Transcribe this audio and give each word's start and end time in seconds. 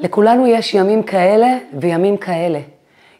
לכולנו 0.00 0.46
יש 0.46 0.74
ימים 0.74 1.02
כאלה 1.02 1.58
וימים 1.80 2.16
כאלה. 2.16 2.60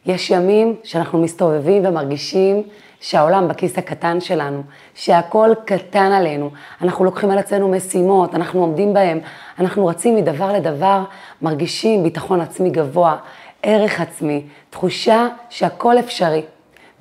יש 0.05 0.29
ימים 0.29 0.75
שאנחנו 0.83 1.21
מסתובבים 1.21 1.85
ומרגישים 1.85 2.63
שהעולם 2.99 3.47
בכיס 3.47 3.77
הקטן 3.77 4.21
שלנו, 4.21 4.63
שהכל 4.95 5.51
קטן 5.65 6.11
עלינו, 6.11 6.49
אנחנו 6.81 7.05
לוקחים 7.05 7.31
על 7.31 7.37
עצמנו 7.37 7.69
משימות, 7.69 8.35
אנחנו 8.35 8.61
עומדים 8.61 8.93
בהם, 8.93 9.19
אנחנו 9.59 9.85
רצים 9.85 10.15
מדבר 10.15 10.53
לדבר, 10.53 11.03
מרגישים 11.41 12.03
ביטחון 12.03 12.41
עצמי 12.41 12.69
גבוה, 12.69 13.17
ערך 13.63 14.01
עצמי, 14.01 14.43
תחושה 14.69 15.27
שהכל 15.49 15.99
אפשרי. 15.99 16.41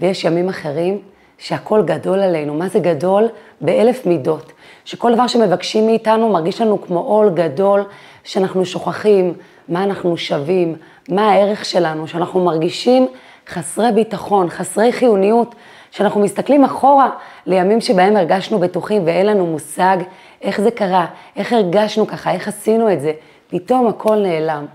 ויש 0.00 0.24
ימים 0.24 0.48
אחרים 0.48 0.98
שהכל 1.38 1.82
גדול 1.82 2.20
עלינו. 2.20 2.54
מה 2.54 2.68
זה 2.68 2.78
גדול? 2.78 3.28
באלף 3.60 4.06
מידות. 4.06 4.52
שכל 4.84 5.14
דבר 5.14 5.26
שמבקשים 5.26 5.86
מאיתנו 5.86 6.28
מרגיש 6.32 6.60
לנו 6.60 6.82
כמו 6.82 6.98
עול 6.98 7.30
גדול, 7.34 7.84
שאנחנו 8.24 8.66
שוכחים 8.66 9.34
מה 9.68 9.84
אנחנו 9.84 10.16
שווים, 10.16 10.76
מה 11.08 11.30
הערך 11.30 11.64
שלנו, 11.64 12.08
שאנחנו 12.08 12.44
מרגישים 12.44 13.08
חסרי 13.48 13.92
ביטחון, 13.92 14.50
חסרי 14.50 14.92
חיוניות, 14.92 15.54
שאנחנו 15.90 16.20
מסתכלים 16.20 16.64
אחורה 16.64 17.10
לימים 17.46 17.80
שבהם 17.80 18.16
הרגשנו 18.16 18.58
בטוחים 18.58 19.06
ואין 19.06 19.26
לנו 19.26 19.46
מושג 19.46 19.96
איך 20.42 20.60
זה 20.60 20.70
קרה, 20.70 21.06
איך 21.36 21.52
הרגשנו 21.52 22.06
ככה, 22.06 22.32
איך 22.32 22.48
עשינו 22.48 22.92
את 22.92 23.00
זה, 23.00 23.12
פתאום 23.48 23.86
הכל 23.86 24.16
נעלם. 24.16 24.66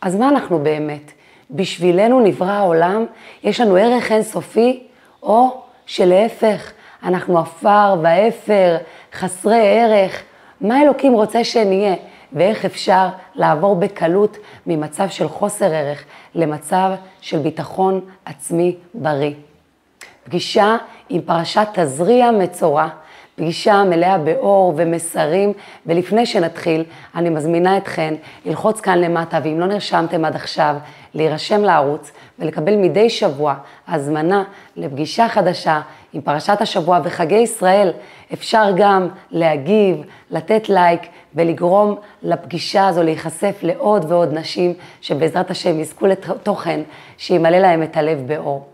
אז 0.00 0.16
מה 0.16 0.28
אנחנו 0.28 0.58
באמת? 0.58 1.12
בשבילנו 1.50 2.20
נברא 2.20 2.50
העולם, 2.50 3.04
יש 3.44 3.60
לנו 3.60 3.76
ערך 3.76 4.12
אינסופי, 4.12 4.82
או 5.22 5.62
שלהפך, 5.86 6.72
אנחנו 7.02 7.38
עפר 7.38 7.94
ואפר, 8.02 8.76
חסרי 9.12 9.68
ערך. 9.68 10.22
מה 10.60 10.82
אלוקים 10.82 11.12
רוצה 11.12 11.44
שנהיה? 11.44 11.94
ואיך 12.32 12.64
אפשר 12.64 13.08
לעבור 13.34 13.76
בקלות 13.76 14.36
ממצב 14.66 15.08
של 15.08 15.28
חוסר 15.28 15.72
ערך 15.74 16.04
למצב 16.34 16.90
של 17.20 17.38
ביטחון 17.38 18.00
עצמי 18.24 18.76
בריא. 18.94 19.34
פגישה 20.24 20.76
עם 21.08 21.20
פרשת 21.20 21.68
תזריע 21.74 22.30
מצורע, 22.30 22.88
פגישה 23.36 23.84
מלאה 23.84 24.18
באור 24.18 24.72
ומסרים, 24.76 25.52
ולפני 25.86 26.26
שנתחיל, 26.26 26.84
אני 27.14 27.30
מזמינה 27.30 27.76
אתכן 27.76 28.14
ללחוץ 28.44 28.80
כאן 28.80 28.98
למטה, 28.98 29.38
ואם 29.44 29.60
לא 29.60 29.66
נרשמתם 29.66 30.24
עד 30.24 30.34
עכשיו, 30.34 30.76
להירשם 31.14 31.64
לערוץ 31.64 32.12
ולקבל 32.38 32.76
מדי 32.76 33.10
שבוע 33.10 33.54
הזמנה 33.88 34.44
לפגישה 34.76 35.28
חדשה 35.28 35.80
עם 36.12 36.20
פרשת 36.20 36.60
השבוע 36.60 37.00
וחגי 37.04 37.34
ישראל. 37.34 37.92
אפשר 38.32 38.64
גם 38.76 39.08
להגיב, 39.30 40.02
לתת 40.30 40.68
לייק 40.68 41.00
ולגרום 41.34 41.94
לפגישה 42.22 42.88
הזו 42.88 43.02
להיחשף 43.02 43.56
לעוד 43.62 44.04
ועוד 44.08 44.38
נשים 44.38 44.74
שבעזרת 45.00 45.50
השם 45.50 45.80
יזכו 45.80 46.06
לתוכן 46.06 46.80
שימלא 47.16 47.58
להם 47.58 47.82
את 47.82 47.96
הלב 47.96 48.22
באור. 48.26 48.66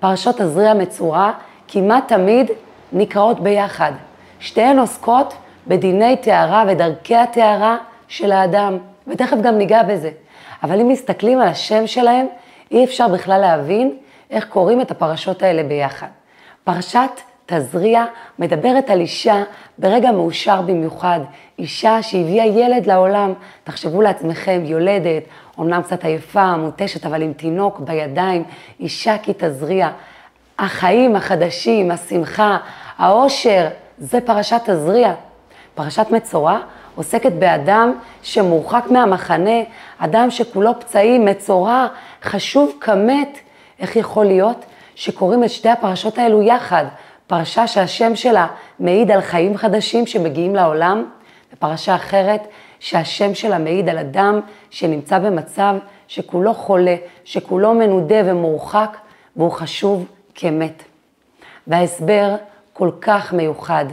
פרשות 0.00 0.36
תזריע 0.38 0.74
מצורע 0.74 1.32
כמעט 1.68 2.08
תמיד 2.08 2.50
נקראות 2.92 3.40
ביחד. 3.40 3.92
שתיהן 4.40 4.78
עוסקות 4.78 5.34
בדיני 5.66 6.16
טהרה 6.16 6.64
ודרכי 6.68 7.16
הטהרה 7.16 7.76
של 8.08 8.32
האדם, 8.32 8.78
ותכף 9.06 9.36
גם 9.42 9.58
ניגע 9.58 9.82
בזה. 9.82 10.10
אבל 10.62 10.80
אם 10.80 10.88
מסתכלים 10.88 11.40
על 11.40 11.48
השם 11.48 11.86
שלהם, 11.86 12.26
אי 12.70 12.84
אפשר 12.84 13.08
בכלל 13.08 13.40
להבין 13.40 13.96
איך 14.30 14.44
קוראים 14.48 14.80
את 14.80 14.90
הפרשות 14.90 15.42
האלה 15.42 15.62
ביחד. 15.62 16.06
פרשת 16.64 17.10
תזריע 17.46 18.04
מדברת 18.38 18.90
על 18.90 19.00
אישה 19.00 19.42
ברגע 19.78 20.12
מאושר 20.12 20.60
במיוחד, 20.62 21.20
אישה 21.58 22.02
שהביאה 22.02 22.46
ילד 22.46 22.86
לעולם. 22.86 23.32
תחשבו 23.64 24.02
לעצמכם, 24.02 24.62
יולדת, 24.64 25.22
אמנם 25.60 25.82
קצת 25.82 26.04
עייפה, 26.04 26.56
מותשת, 26.56 27.06
אבל 27.06 27.22
עם 27.22 27.32
תינוק 27.32 27.80
בידיים, 27.80 28.44
אישה 28.80 29.18
כי 29.18 29.32
תזריע. 29.36 29.90
החיים 30.58 31.16
החדשים, 31.16 31.90
השמחה, 31.90 32.58
העושר, 32.98 33.68
זה 33.98 34.20
פרשת 34.20 34.60
תזריע. 34.64 35.14
פרשת 35.74 36.06
מצורע 36.10 36.58
עוסקת 36.94 37.32
באדם 37.32 37.92
שמורחק 38.22 38.84
מהמחנה, 38.90 39.60
אדם 39.98 40.30
שכולו 40.30 40.80
פצעים, 40.80 41.24
מצורע, 41.24 41.86
חשוב 42.22 42.72
כמת. 42.80 43.38
איך 43.78 43.96
יכול 43.96 44.24
להיות 44.24 44.64
שקוראים 44.94 45.44
את 45.44 45.50
שתי 45.50 45.68
הפרשות 45.68 46.18
האלו 46.18 46.42
יחד? 46.42 46.84
פרשה 47.26 47.66
שהשם 47.66 48.16
שלה 48.16 48.46
מעיד 48.78 49.10
על 49.10 49.20
חיים 49.20 49.56
חדשים 49.56 50.06
שמגיעים 50.06 50.54
לעולם, 50.54 51.04
ופרשה 51.52 51.94
אחרת 51.94 52.46
שהשם 52.80 53.34
שלה 53.34 53.58
מעיד 53.58 53.88
על 53.88 53.98
אדם 53.98 54.40
שנמצא 54.70 55.18
במצב 55.18 55.74
שכולו 56.08 56.54
חולה, 56.54 56.96
שכולו 57.24 57.74
מנודה 57.74 58.16
ומורחק, 58.24 58.96
והוא 59.36 59.50
חשוב 59.50 60.06
כמת. 60.34 60.82
וההסבר 61.66 62.34
כל 62.72 62.90
כך 63.00 63.32
מיוחד. 63.32 63.84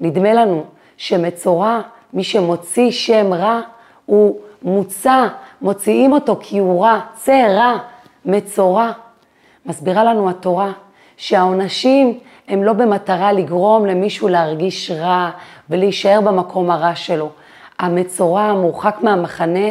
נדמה 0.00 0.34
לנו 0.34 0.64
שמצורע, 0.96 1.80
מי 2.12 2.24
שמוציא 2.24 2.90
שם 2.90 3.32
רע, 3.32 3.60
הוא 4.06 4.40
מוצא, 4.62 5.26
מוציאים 5.62 6.12
אותו 6.12 6.36
כי 6.40 6.58
הוא 6.58 6.84
רע, 6.84 7.00
צא 7.14 7.46
רע, 7.48 7.78
מצורע. 8.24 8.92
מסבירה 9.66 10.04
לנו 10.04 10.30
התורה 10.30 10.72
שהעונשים 11.16 12.18
הם 12.48 12.62
לא 12.62 12.72
במטרה 12.72 13.32
לגרום 13.32 13.86
למישהו 13.86 14.28
להרגיש 14.28 14.90
רע 14.90 15.30
ולהישאר 15.70 16.20
במקום 16.20 16.70
הרע 16.70 16.94
שלו. 16.94 17.30
המצורע 17.78 18.42
המורחק 18.42 18.96
מהמחנה 19.02 19.68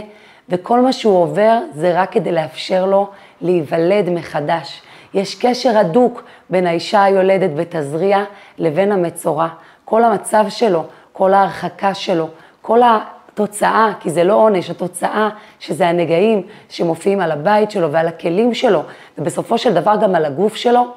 וכל 0.49 0.81
מה 0.81 0.93
שהוא 0.93 1.17
עובר 1.17 1.59
זה 1.73 2.01
רק 2.01 2.11
כדי 2.11 2.31
לאפשר 2.31 2.85
לו 2.85 3.09
להיוולד 3.41 4.09
מחדש. 4.09 4.81
יש 5.15 5.35
קשר 5.35 5.77
הדוק 5.77 6.23
בין 6.49 6.67
האישה 6.67 7.03
היולדת 7.03 7.49
בתזריע 7.55 8.23
לבין 8.57 8.91
המצורע. 8.91 9.47
כל 9.85 10.03
המצב 10.03 10.45
שלו, 10.49 10.83
כל 11.13 11.33
ההרחקה 11.33 11.93
שלו, 11.93 12.27
כל 12.61 12.79
התוצאה, 12.83 13.91
כי 13.99 14.09
זה 14.09 14.23
לא 14.23 14.33
עונש, 14.33 14.69
התוצאה 14.69 15.29
שזה 15.59 15.87
הנגעים 15.87 16.41
שמופיעים 16.69 17.21
על 17.21 17.31
הבית 17.31 17.71
שלו 17.71 17.91
ועל 17.91 18.07
הכלים 18.07 18.53
שלו, 18.53 18.83
ובסופו 19.17 19.57
של 19.57 19.73
דבר 19.73 19.95
גם 20.01 20.15
על 20.15 20.25
הגוף 20.25 20.55
שלו, 20.55 20.87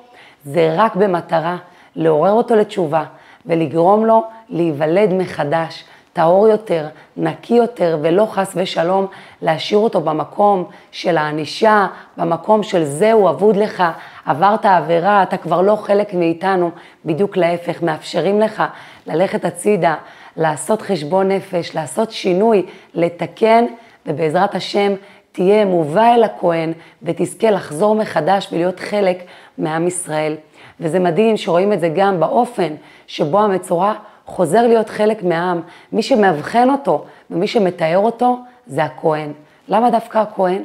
זה 0.45 0.75
רק 0.77 0.97
במטרה 0.97 1.57
לעורר 1.97 2.33
אותו 2.33 2.57
לתשובה 2.57 3.05
ולגרום 3.47 4.07
לו 4.07 4.25
להיוולד 4.49 5.15
מחדש, 5.15 5.85
טהור 6.19 6.49
יותר, 6.49 6.87
נקי 7.17 7.55
יותר, 7.55 7.99
ולא 8.03 8.27
חס 8.31 8.53
ושלום 8.57 9.07
להשאיר 9.43 9.79
אותו 9.79 10.01
במקום 10.01 10.65
של 10.91 11.17
הענישה, 11.17 11.87
במקום 12.17 12.63
של 12.63 12.85
זהו 12.85 13.29
אבוד 13.29 13.57
לך, 13.57 13.85
עברת 14.27 14.67
עבירה, 14.67 15.23
אתה 15.23 15.37
כבר 15.37 15.63
לא 15.63 15.77
חלק 15.77 16.15
מאיתנו, 16.15 16.71
בדיוק 17.05 17.37
להפך, 17.37 17.83
מאפשרים 17.83 18.41
לך 18.41 18.63
ללכת 19.07 19.45
הצידה, 19.45 19.95
לעשות 20.37 20.83
חשבון 20.83 21.29
נפש, 21.29 21.75
לעשות 21.75 22.11
שינוי, 22.11 22.67
לתקן, 22.95 23.65
ובעזרת 24.07 24.55
השם 24.55 24.93
תהיה 25.33 25.65
מובא 25.65 26.15
אל 26.15 26.25
הכהן 26.25 26.73
ותזכה 27.03 27.51
לחזור 27.51 27.95
מחדש 27.95 28.49
ולהיות 28.53 28.81
חלק 28.81 29.19
מעם 29.59 29.87
ישראל. 29.87 30.35
וזה 30.81 30.99
מדהים 30.99 31.37
שרואים 31.37 31.73
את 31.73 31.81
זה 31.81 31.89
גם 31.97 32.21
באופן 32.21 32.75
שבו 33.07 33.41
המצורע 33.41 33.95
חוזר 34.29 34.67
להיות 34.67 34.89
חלק 34.89 35.23
מהעם. 35.23 35.61
מי 35.93 36.03
שמאבחן 36.03 36.71
אותו 36.71 37.05
ומי 37.31 37.47
שמתאר 37.47 37.99
אותו 37.99 38.39
זה 38.67 38.85
הכהן. 38.85 39.33
למה 39.69 39.91
דווקא 39.91 40.19
הכהן? 40.19 40.63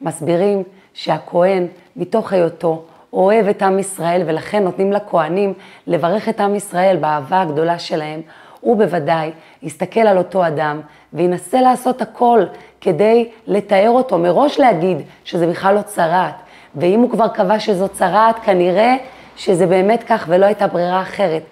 מסבירים 0.00 0.62
שהכהן, 0.94 1.66
מתוך 1.96 2.32
היותו, 2.32 2.82
אוהב 3.12 3.48
את 3.48 3.62
עם 3.62 3.78
ישראל 3.78 4.22
ולכן 4.26 4.64
נותנים 4.64 4.92
לכהנים 4.92 5.54
לברך 5.86 6.28
את 6.28 6.40
עם 6.40 6.54
ישראל 6.54 6.96
באהבה 6.96 7.42
הגדולה 7.42 7.78
שלהם. 7.78 8.20
הוא 8.60 8.76
בוודאי 8.76 9.30
יסתכל 9.62 10.00
על 10.00 10.18
אותו 10.18 10.46
אדם 10.46 10.80
וינסה 11.12 11.60
לעשות 11.60 12.02
הכל 12.02 12.40
כדי 12.80 13.28
לתאר 13.46 13.90
אותו, 13.90 14.18
מראש 14.18 14.60
להגיד 14.60 14.96
שזה 15.24 15.46
בכלל 15.46 15.74
לא 15.74 15.82
צרעת. 15.82 16.34
ואם 16.74 17.00
הוא 17.00 17.10
כבר 17.10 17.28
קבע 17.28 17.58
שזו 17.58 17.88
צרעת, 17.88 18.38
כנראה 18.38 18.96
שזה 19.36 19.66
באמת 19.66 20.02
כך 20.02 20.24
ולא 20.28 20.46
הייתה 20.46 20.66
ברירה 20.66 21.02
אחרת. 21.02 21.42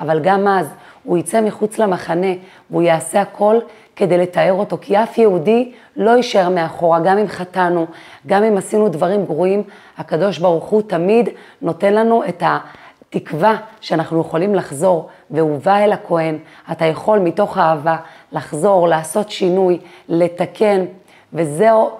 אבל 0.00 0.20
גם 0.20 0.48
אז 0.48 0.74
הוא 1.08 1.18
יצא 1.18 1.40
מחוץ 1.40 1.78
למחנה 1.78 2.26
והוא 2.70 2.82
יעשה 2.82 3.20
הכל 3.20 3.58
כדי 3.96 4.18
לתאר 4.18 4.52
אותו, 4.52 4.78
כי 4.80 5.02
אף 5.02 5.18
יהודי 5.18 5.72
לא 5.96 6.10
יישאר 6.10 6.48
מאחורה, 6.48 7.00
גם 7.00 7.18
אם 7.18 7.28
חטאנו, 7.28 7.86
גם 8.26 8.44
אם 8.44 8.56
עשינו 8.56 8.88
דברים 8.88 9.24
גרועים, 9.24 9.62
הקדוש 9.98 10.38
ברוך 10.38 10.64
הוא 10.64 10.82
תמיד 10.82 11.28
נותן 11.62 11.94
לנו 11.94 12.22
את 12.28 12.42
התקווה 12.46 13.56
שאנחנו 13.80 14.20
יכולים 14.20 14.54
לחזור, 14.54 15.08
והוא 15.30 15.58
בא 15.64 15.76
אל 15.76 15.92
הכהן, 15.92 16.38
אתה 16.72 16.84
יכול 16.84 17.18
מתוך 17.18 17.58
אהבה 17.58 17.96
לחזור, 18.32 18.88
לעשות 18.88 19.30
שינוי, 19.30 19.78
לתקן, 20.08 20.84
וזהו 21.32 21.90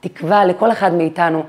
תקווה 0.00 0.44
לכל 0.44 0.72
אחד 0.72 0.94
מאיתנו, 0.94 1.42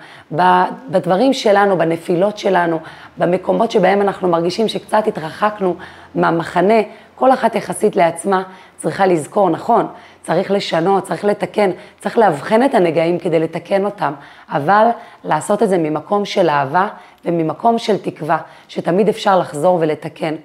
בדברים 0.89 1.33
שלנו, 1.33 1.77
בנפילות 1.77 2.38
שלנו, 2.38 2.80
במקומות 3.18 3.71
שבהם 3.71 4.01
אנחנו 4.01 4.27
מרגישים 4.27 4.68
שקצת 4.68 5.07
התרחקנו 5.07 5.75
מהמחנה, 6.15 6.81
כל 7.15 7.31
אחת 7.31 7.56
יחסית 7.56 7.95
לעצמה 7.95 8.44
צריכה 8.77 9.06
לזכור, 9.06 9.50
נכון, 9.50 9.88
צריך 10.24 10.51
לשנות, 10.51 11.03
צריך 11.03 11.25
לתקן, 11.25 11.71
צריך 12.00 12.18
לאבחן 12.18 12.63
את 12.63 12.74
הנגעים 12.74 13.19
כדי 13.19 13.39
לתקן 13.39 13.86
אותם, 13.86 14.13
אבל 14.50 14.88
לעשות 15.24 15.63
את 15.63 15.69
זה 15.69 15.77
ממקום 15.77 16.25
של 16.25 16.50
אהבה 16.50 16.88
וממקום 17.25 17.77
של 17.77 17.97
תקווה, 17.97 18.38
שתמיד 18.68 19.09
אפשר 19.09 19.39
לחזור 19.39 19.77
ולתקן. 19.81 20.36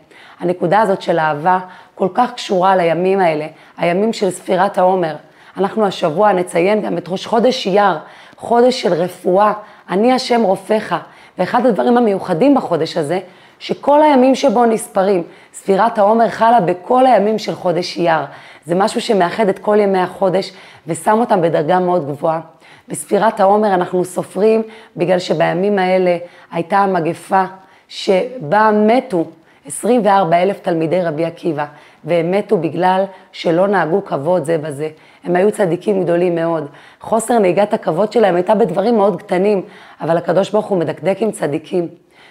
הנקודה 0.41 0.81
הזאת 0.81 1.02
של 1.02 1.19
אהבה 1.19 1.59
כל 1.94 2.09
כך 2.14 2.32
קשורה 2.32 2.76
לימים 2.76 3.20
האלה, 3.20 3.47
הימים 3.79 4.12
של 4.12 4.31
ספירת 4.31 4.79
העומר. 4.79 5.17
אנחנו 5.56 5.87
השבוע 5.87 6.32
נציין 6.32 6.82
גם 6.82 6.99
את 6.99 7.08
ראש 7.08 7.26
חודש 7.26 7.67
אייר, 7.67 7.99
חודש 8.37 8.82
של 8.82 8.93
רפואה, 8.93 9.53
אני 9.91 10.12
השם 10.12 10.43
רופאך. 10.43 10.94
ואחד 11.38 11.67
הדברים 11.67 11.97
המיוחדים 11.97 12.55
בחודש 12.55 12.97
הזה, 12.97 13.20
שכל 13.58 14.03
הימים 14.03 14.35
שבו 14.35 14.64
נספרים, 14.64 15.23
ספירת 15.55 15.99
העומר 15.99 16.29
חלה 16.29 16.61
בכל 16.61 17.06
הימים 17.06 17.38
של 17.38 17.55
חודש 17.55 17.99
אייר. 17.99 18.25
זה 18.67 18.75
משהו 18.75 19.00
שמאחד 19.00 19.49
את 19.49 19.58
כל 19.58 19.76
ימי 19.81 19.99
החודש 19.99 20.53
ושם 20.87 21.20
אותם 21.20 21.43
בדרגה 21.43 21.79
מאוד 21.79 22.06
גבוהה. 22.06 22.41
בספירת 22.88 23.41
העומר 23.41 23.75
אנחנו 23.75 24.05
סופרים 24.05 24.62
בגלל 24.97 25.19
שבימים 25.19 25.79
האלה 25.79 26.17
הייתה 26.52 26.79
המגפה 26.79 27.44
שבה 27.88 28.70
מתו 28.87 29.25
24 29.67 30.43
אלף 30.43 30.61
תלמידי 30.61 31.02
רבי 31.02 31.25
עקיבא, 31.25 31.64
והם 32.05 32.31
מתו 32.31 32.59
בגלל 32.59 33.05
שלא 33.32 33.67
נהגו 33.67 34.05
כבוד 34.05 34.44
זה 34.44 34.59
בזה. 34.59 34.88
הם 35.26 35.37
היו 35.37 35.52
צדיקים 35.52 36.02
גדולים 36.02 36.34
מאוד. 36.34 36.67
חוסר 37.00 37.38
נהיגת 37.38 37.75
הכבוד 37.75 38.12
שלהם 38.12 38.34
הייתה 38.34 38.55
בדברים 38.55 38.96
מאוד 38.96 39.23
קטנים, 39.23 39.62
אבל 40.00 40.17
הקדוש 40.17 40.50
ברוך 40.50 40.67
הוא 40.67 40.78
מדקדק 40.78 41.17
עם 41.20 41.31
צדיקים. 41.31 41.88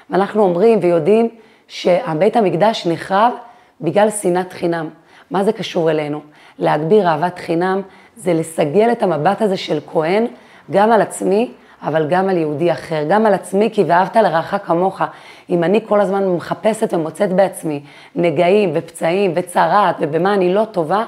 ואנחנו 0.09 0.43
אומרים 0.43 0.79
ויודעים 0.81 1.29
שהבית 1.67 2.35
המקדש 2.35 2.87
נחרב 2.87 3.33
בגלל 3.81 4.09
שנאת 4.09 4.53
חינם. 4.53 4.89
מה 5.31 5.43
זה 5.43 5.51
קשור 5.51 5.91
אלינו? 5.91 6.19
להגביר 6.59 7.07
אהבת 7.07 7.39
חינם 7.39 7.81
זה 8.15 8.33
לסגל 8.33 8.91
את 8.91 9.03
המבט 9.03 9.41
הזה 9.41 9.57
של 9.57 9.79
כהן 9.91 10.27
גם 10.71 10.91
על 10.91 11.01
עצמי, 11.01 11.51
אבל 11.83 12.07
גם 12.09 12.29
על 12.29 12.37
יהודי 12.37 12.71
אחר, 12.71 13.03
גם 13.09 13.25
על 13.25 13.33
עצמי, 13.33 13.69
כי 13.73 13.83
ואהבת 13.83 14.15
לרעך 14.15 14.55
כמוך. 14.65 15.01
אם 15.49 15.63
אני 15.63 15.79
כל 15.87 16.01
הזמן 16.01 16.27
מחפשת 16.27 16.93
ומוצאת 16.93 17.33
בעצמי 17.33 17.81
נגעים 18.15 18.71
ופצעים 18.73 19.31
וצרעת 19.35 19.95
ובמה 19.99 20.33
אני 20.33 20.53
לא 20.53 20.65
טובה, 20.71 21.05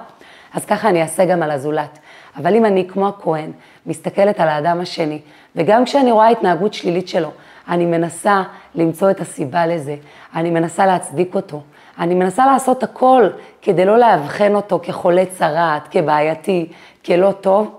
אז 0.58 0.66
ככה 0.66 0.90
אני 0.90 1.02
אעשה 1.02 1.26
גם 1.26 1.44
על 1.44 1.52
הזולת. 1.52 2.00
אבל 2.38 2.56
אם 2.56 2.66
אני 2.66 2.88
כמו 2.88 3.08
הכהן, 3.08 3.52
מסתכלת 3.86 4.40
על 4.40 4.48
האדם 4.48 4.80
השני, 4.80 5.20
וגם 5.56 5.86
כשאני 5.86 6.12
רואה 6.12 6.28
התנהגות 6.30 6.74
שלילית 6.74 7.08
שלו, 7.08 7.32
אני 7.68 7.86
מנסה 7.86 8.44
למצוא 8.76 9.12
את 9.12 9.22
הסיבה 9.22 9.66
לזה, 9.66 9.96
אני 10.36 10.50
מנסה 10.50 10.86
להצדיק 10.86 11.36
אותו, 11.36 11.62
אני 12.00 12.16
מנסה 12.16 12.46
לעשות 12.46 12.84
הכל 12.84 13.28
כדי 13.62 13.86
לא 13.86 13.98
לאבחן 13.98 14.56
אותו 14.56 14.80
כחולה 14.84 15.26
צרעת, 15.26 15.88
כבעייתי, 15.92 16.70
כלא 17.06 17.32
טוב, 17.32 17.76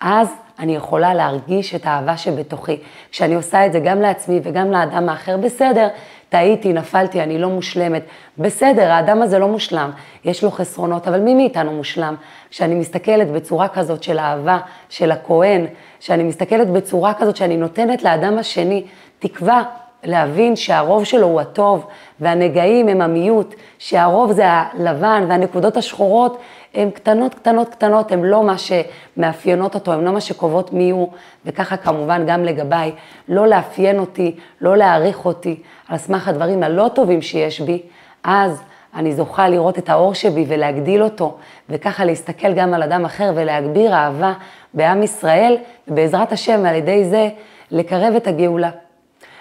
אז 0.00 0.28
אני 0.58 0.76
יכולה 0.76 1.14
להרגיש 1.14 1.74
את 1.74 1.86
האהבה 1.86 2.16
שבתוכי. 2.16 2.76
כשאני 3.10 3.34
עושה 3.34 3.66
את 3.66 3.72
זה 3.72 3.80
גם 3.80 4.00
לעצמי 4.00 4.40
וגם 4.42 4.70
לאדם 4.70 5.08
האחר, 5.08 5.36
בסדר, 5.36 5.88
טעיתי, 6.32 6.72
נפלתי, 6.72 7.22
אני 7.22 7.38
לא 7.38 7.48
מושלמת. 7.48 8.02
בסדר, 8.38 8.90
האדם 8.90 9.22
הזה 9.22 9.38
לא 9.38 9.48
מושלם, 9.48 9.90
יש 10.24 10.44
לו 10.44 10.50
חסרונות, 10.50 11.08
אבל 11.08 11.20
מי 11.20 11.34
מאיתנו 11.34 11.72
מושלם? 11.72 12.14
כשאני 12.50 12.74
מסתכלת 12.74 13.30
בצורה 13.30 13.68
כזאת 13.68 14.02
של 14.02 14.18
אהבה, 14.18 14.58
של 14.88 15.10
הכהן, 15.10 15.66
כשאני 16.00 16.22
מסתכלת 16.22 16.70
בצורה 16.70 17.14
כזאת 17.14 17.36
שאני 17.36 17.56
נותנת 17.56 18.02
לאדם 18.02 18.38
השני 18.38 18.84
תקווה 19.18 19.62
להבין 20.04 20.56
שהרוב 20.56 21.04
שלו 21.04 21.26
הוא 21.26 21.40
הטוב, 21.40 21.86
והנגעים 22.20 22.88
הם 22.88 23.00
המיעוט, 23.00 23.54
שהרוב 23.78 24.32
זה 24.32 24.44
הלבן, 24.46 25.24
והנקודות 25.28 25.76
השחורות 25.76 26.38
הן 26.74 26.90
קטנות, 26.90 27.34
קטנות, 27.34 27.68
קטנות, 27.68 28.12
הן 28.12 28.22
לא 28.22 28.42
מה 28.42 28.54
שמאפיינות 28.58 29.74
אותו, 29.74 29.92
הן 29.92 30.04
לא 30.04 30.12
מה 30.12 30.20
שקובעות 30.20 30.72
מי 30.72 30.90
הוא, 30.90 31.08
וככה 31.46 31.76
כמובן 31.76 32.26
גם 32.26 32.44
לגביי, 32.44 32.92
לא 33.28 33.46
לאפיין 33.46 33.98
אותי, 33.98 34.36
לא 34.60 34.76
להעריך 34.76 35.24
אותי, 35.24 35.62
על 35.88 35.98
סמך 35.98 36.28
הדברים 36.28 36.62
הלא 36.62 36.90
טובים 36.94 37.22
שיש 37.22 37.60
בי, 37.60 37.82
אז 38.24 38.62
אני 38.94 39.12
זוכה 39.12 39.48
לראות 39.48 39.78
את 39.78 39.88
האור 39.88 40.14
שבי 40.14 40.44
ולהגדיל 40.48 41.02
אותו, 41.02 41.36
וככה 41.68 42.04
להסתכל 42.04 42.52
גם 42.52 42.74
על 42.74 42.82
אדם 42.82 43.04
אחר 43.04 43.32
ולהגביר 43.34 43.94
אהבה 43.94 44.32
בעם 44.74 45.02
ישראל, 45.02 45.56
ובעזרת 45.88 46.32
השם 46.32 46.66
על 46.66 46.74
ידי 46.74 47.04
זה 47.04 47.28
לקרב 47.70 48.14
את 48.14 48.26
הגאולה. 48.26 48.70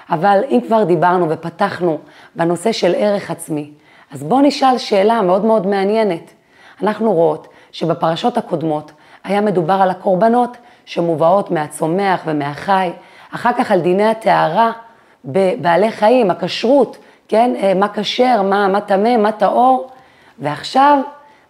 אבל 0.10 0.40
אם 0.50 0.60
כבר 0.68 0.84
דיברנו 0.84 1.30
ופתחנו 1.30 1.98
בנושא 2.36 2.72
של 2.72 2.94
ערך 2.98 3.32
עצמי, 3.32 3.72
אז 4.12 4.24
בואו 4.24 4.42
נשאל 4.42 4.78
שאלה 4.78 5.22
מאוד 5.22 5.46
מאוד 5.46 5.68
מעניינת. 5.68 6.34
אנחנו 6.84 7.14
רואות 7.14 7.48
שבפרשות 7.72 8.38
הקודמות 8.38 8.92
היה 9.24 9.42
מדובר 9.42 9.74
על 9.74 9.90
הקורבנות 9.90 10.58
שמובאות 10.86 11.52
מהצומח 11.52 12.22
ומהחי, 12.26 12.90
אחר 13.36 13.54
כך 13.54 13.72
על 13.72 13.80
דיני 13.80 14.08
הטהרה 14.08 14.72
בבעלי 15.26 15.92
חיים, 15.92 16.32
הכשרות, 16.32 16.98
כן, 17.28 17.54
אה, 17.56 17.74
מה 17.74 17.88
כשר, 17.88 18.42
מה 18.42 18.82
טמא, 18.82 19.18
מה 19.18 19.32
טהור, 19.32 19.90
ועכשיו 20.40 21.00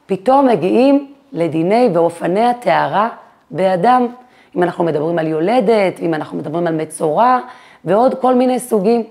פתאום 0.05 0.47
מגיעים 0.47 1.13
לדיני 1.31 1.89
ואופני 1.93 2.45
הטהרה 2.45 3.09
באדם. 3.51 4.07
אם 4.55 4.63
אנחנו 4.63 4.83
מדברים 4.83 5.19
על 5.19 5.27
יולדת, 5.27 5.99
אם 5.99 6.13
אנחנו 6.13 6.37
מדברים 6.37 6.67
על 6.67 6.75
מצורע, 6.75 7.39
ועוד 7.85 8.21
כל 8.21 8.35
מיני 8.35 8.59
סוגים. 8.59 9.03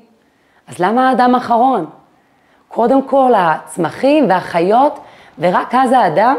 אז 0.69 0.79
למה 0.79 1.09
האדם 1.09 1.35
אחרון? 1.35 1.87
קודם 2.69 3.03
כל 3.03 3.33
הצמחים 3.37 4.29
והחיות, 4.29 4.99
ורק 5.41 5.75
אז 5.75 5.93
האדם? 5.93 6.37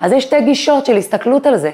אז 0.00 0.12
יש 0.12 0.24
שתי 0.24 0.40
גישות 0.40 0.86
של 0.86 0.96
הסתכלות 0.96 1.46
על 1.46 1.56
זה. 1.56 1.70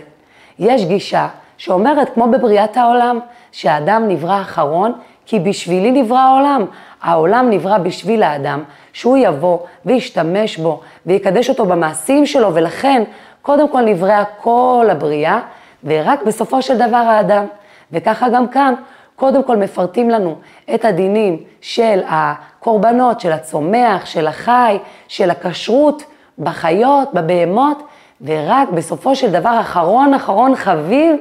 יש 0.59 0.85
גישה 0.85 1.29
שאומרת, 1.59 2.15
כמו 2.15 2.31
בבריאת 2.31 2.77
העולם, 2.77 3.19
שהאדם 3.53 4.09
נברא 4.09 4.41
אחרון, 4.41 4.93
כי 5.27 5.39
בשבילי 5.39 6.03
נברא 6.03 6.19
העולם. 6.19 6.65
העולם 7.03 7.51
נברא 7.51 7.79
בשביל 7.79 8.23
האדם, 8.23 8.63
שהוא 8.93 9.17
יבוא 9.17 9.59
וישתמש 9.85 10.57
בו 10.57 10.81
ויקדש 11.07 11.49
אותו 11.49 11.67
במעשים 11.67 12.27
שלו, 12.27 12.55
ולכן 12.55 13.03
קודם 13.43 13.69
כל 13.69 13.81
נבראה 13.81 14.25
כל 14.41 14.87
הבריאה, 14.91 15.41
ורק 15.85 16.23
בסופו 16.23 16.63
של 16.63 16.77
דבר 16.77 16.97
האדם. 16.97 17.45
וככה 17.93 18.29
גם 18.29 18.49
כאן, 18.49 18.75
קודם 19.17 19.43
כל 19.43 19.57
מפרטים 19.57 20.11
לנו 20.11 20.37
את 20.75 20.85
הדינים 20.85 21.37
של 21.61 22.01
הקורבנות, 22.09 23.21
של 23.21 23.33
הצומח, 23.33 24.07
של 24.07 24.27
החי, 24.27 24.79
של 25.09 25.31
הכשרות 25.31 26.03
בחיות, 26.41 27.15
בבהמות, 27.15 27.83
ורק 28.23 28.69
בסופו 28.69 29.17
של 29.17 29.31
דבר, 29.31 29.61
אחרון 29.61 30.15
אחרון 30.15 30.57
חביב, 30.57 31.17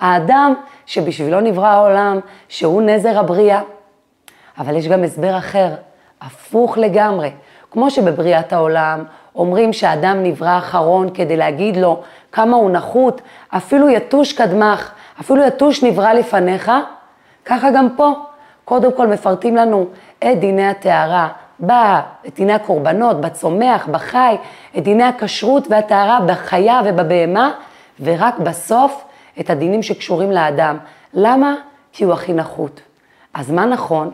האדם 0.00 0.54
שבשבילו 0.86 1.40
נברא 1.40 1.66
העולם, 1.66 2.20
שהוא 2.48 2.82
נזר 2.82 3.18
הבריאה. 3.18 3.60
אבל 4.58 4.76
יש 4.76 4.88
גם 4.88 5.04
הסבר 5.04 5.38
אחר, 5.38 5.68
הפוך 6.20 6.78
לגמרי. 6.78 7.30
כמו 7.70 7.90
שבבריאת 7.90 8.52
העולם 8.52 9.04
אומרים 9.34 9.72
שהאדם 9.72 10.22
נברא 10.22 10.58
אחרון 10.58 11.10
כדי 11.14 11.36
להגיד 11.36 11.76
לו 11.76 12.00
כמה 12.32 12.56
הוא 12.56 12.70
נחות, 12.70 13.20
אפילו 13.48 13.88
יתוש 13.88 14.32
קדמך, 14.32 14.90
אפילו 15.20 15.46
יתוש 15.46 15.84
נברא 15.84 16.12
לפניך, 16.12 16.72
ככה 17.44 17.70
גם 17.70 17.88
פה, 17.96 18.12
קודם 18.64 18.92
כל 18.92 19.06
מפרטים 19.06 19.56
לנו 19.56 19.86
את 20.18 20.40
דיני 20.40 20.68
הטהרה, 20.68 21.28
את 21.62 22.34
דיני 22.36 22.52
הקורבנות, 22.52 23.20
בצומח, 23.20 23.86
בחי, 23.86 24.36
את 24.78 24.82
דיני 24.82 25.04
הכשרות 25.04 25.66
והטהרה 25.70 26.20
בחיה 26.26 26.80
ובבהמה, 26.84 27.52
ורק 28.00 28.38
בסוף 28.38 29.04
את 29.40 29.50
הדינים 29.50 29.82
שקשורים 29.82 30.30
לאדם. 30.30 30.78
למה? 31.14 31.54
כי 31.92 32.04
הוא 32.04 32.12
הכי 32.12 32.32
נחות. 32.32 32.80
אז 33.34 33.50
מה 33.50 33.66
נכון? 33.66 34.10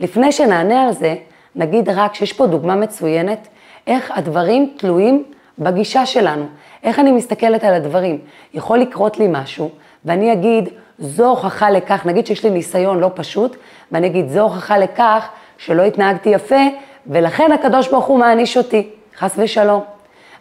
לפני 0.00 0.32
שנענה 0.32 0.82
על 0.82 0.92
זה, 0.92 1.14
נגיד 1.56 1.88
רק 1.88 2.14
שיש 2.14 2.32
פה 2.32 2.46
דוגמה 2.46 2.76
מצוינת, 2.76 3.48
איך 3.86 4.12
הדברים 4.14 4.74
תלויים 4.76 5.24
בגישה 5.58 6.06
שלנו. 6.06 6.46
איך 6.82 6.98
אני 6.98 7.12
מסתכלת 7.12 7.64
על 7.64 7.74
הדברים. 7.74 8.18
יכול 8.54 8.78
לקרות 8.78 9.18
לי 9.18 9.26
משהו, 9.30 9.70
ואני 10.04 10.32
אגיד, 10.32 10.68
זו 10.98 11.28
הוכחה 11.28 11.70
לכך, 11.70 12.06
נגיד 12.06 12.26
שיש 12.26 12.44
לי 12.44 12.50
ניסיון 12.50 12.98
לא 12.98 13.10
פשוט, 13.14 13.56
ואני 13.92 14.06
אגיד, 14.06 14.28
זו 14.28 14.40
הוכחה 14.40 14.78
לכך 14.78 15.28
שלא 15.58 15.82
התנהגתי 15.82 16.28
יפה, 16.28 16.60
ולכן 17.06 17.52
הקדוש 17.52 17.88
ברוך 17.88 18.04
הוא 18.04 18.18
מעניש 18.18 18.56
אותי, 18.56 18.88
חס 19.16 19.34
ושלום. 19.36 19.82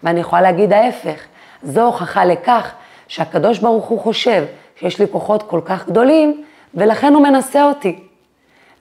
ואני 0.03 0.19
יכולה 0.19 0.41
להגיד 0.41 0.73
ההפך, 0.73 1.21
זו 1.63 1.85
הוכחה 1.85 2.25
לכך 2.25 2.71
שהקדוש 3.07 3.59
ברוך 3.59 3.85
הוא 3.85 3.99
חושב 3.99 4.45
שיש 4.79 4.99
לי 4.99 5.05
כוחות 5.11 5.43
כל 5.43 5.61
כך 5.65 5.87
גדולים, 5.87 6.43
ולכן 6.75 7.13
הוא 7.13 7.23
מנסה 7.23 7.63
אותי. 7.63 7.99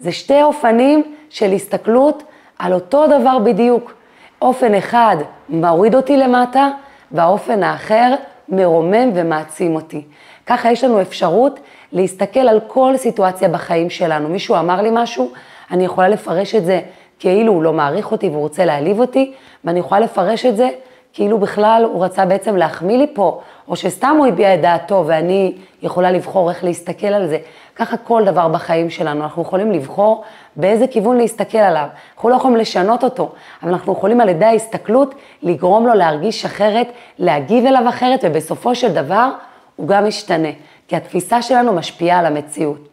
זה 0.00 0.12
שתי 0.12 0.42
אופנים 0.42 1.14
של 1.30 1.52
הסתכלות 1.52 2.22
על 2.58 2.72
אותו 2.72 3.06
דבר 3.06 3.38
בדיוק. 3.38 3.94
אופן 4.42 4.74
אחד 4.74 5.16
מוריד 5.48 5.94
אותי 5.94 6.16
למטה, 6.16 6.68
והאופן 7.12 7.62
האחר 7.62 8.14
מרומם 8.48 9.10
ומעצים 9.14 9.74
אותי. 9.74 10.02
ככה 10.46 10.72
יש 10.72 10.84
לנו 10.84 11.00
אפשרות 11.00 11.60
להסתכל 11.92 12.40
על 12.40 12.60
כל 12.66 12.96
סיטואציה 12.96 13.48
בחיים 13.48 13.90
שלנו. 13.90 14.28
מישהו 14.28 14.56
אמר 14.56 14.82
לי 14.82 14.88
משהו, 14.92 15.32
אני 15.70 15.84
יכולה 15.84 16.08
לפרש 16.08 16.54
את 16.54 16.64
זה 16.64 16.80
כאילו 17.18 17.52
הוא 17.52 17.62
לא 17.62 17.72
מעריך 17.72 18.12
אותי 18.12 18.28
והוא 18.28 18.40
רוצה 18.40 18.64
להעליב 18.64 19.00
אותי, 19.00 19.32
ואני 19.64 19.78
יכולה 19.78 20.00
לפרש 20.00 20.46
את 20.46 20.56
זה 20.56 20.68
כאילו 21.12 21.38
בכלל 21.38 21.86
הוא 21.92 22.04
רצה 22.04 22.26
בעצם 22.26 22.56
להחמיא 22.56 22.98
לי 22.98 23.06
פה, 23.14 23.40
או 23.68 23.76
שסתם 23.76 24.16
הוא 24.18 24.26
הביע 24.26 24.54
את 24.54 24.60
דעתו 24.60 25.04
ואני 25.06 25.52
יכולה 25.82 26.10
לבחור 26.10 26.50
איך 26.50 26.64
להסתכל 26.64 27.06
על 27.06 27.26
זה. 27.26 27.38
ככה 27.76 27.96
כל 27.96 28.22
דבר 28.24 28.48
בחיים 28.48 28.90
שלנו, 28.90 29.22
אנחנו 29.22 29.42
יכולים 29.42 29.72
לבחור 29.72 30.24
באיזה 30.56 30.86
כיוון 30.86 31.16
להסתכל 31.16 31.58
עליו. 31.58 31.86
אנחנו 32.14 32.28
לא 32.28 32.34
יכולים 32.34 32.56
לשנות 32.56 33.04
אותו, 33.04 33.32
אבל 33.62 33.72
אנחנו 33.72 33.92
יכולים 33.92 34.20
על 34.20 34.28
ידי 34.28 34.44
ההסתכלות 34.44 35.14
לגרום 35.42 35.86
לו 35.86 35.94
להרגיש 35.94 36.44
אחרת, 36.44 36.88
להגיב 37.18 37.66
אליו 37.66 37.88
אחרת, 37.88 38.20
ובסופו 38.22 38.74
של 38.74 38.92
דבר 38.92 39.30
הוא 39.76 39.88
גם 39.88 40.06
משתנה, 40.06 40.48
כי 40.88 40.96
התפיסה 40.96 41.42
שלנו 41.42 41.72
משפיעה 41.72 42.18
על 42.18 42.26
המציאות. 42.26 42.88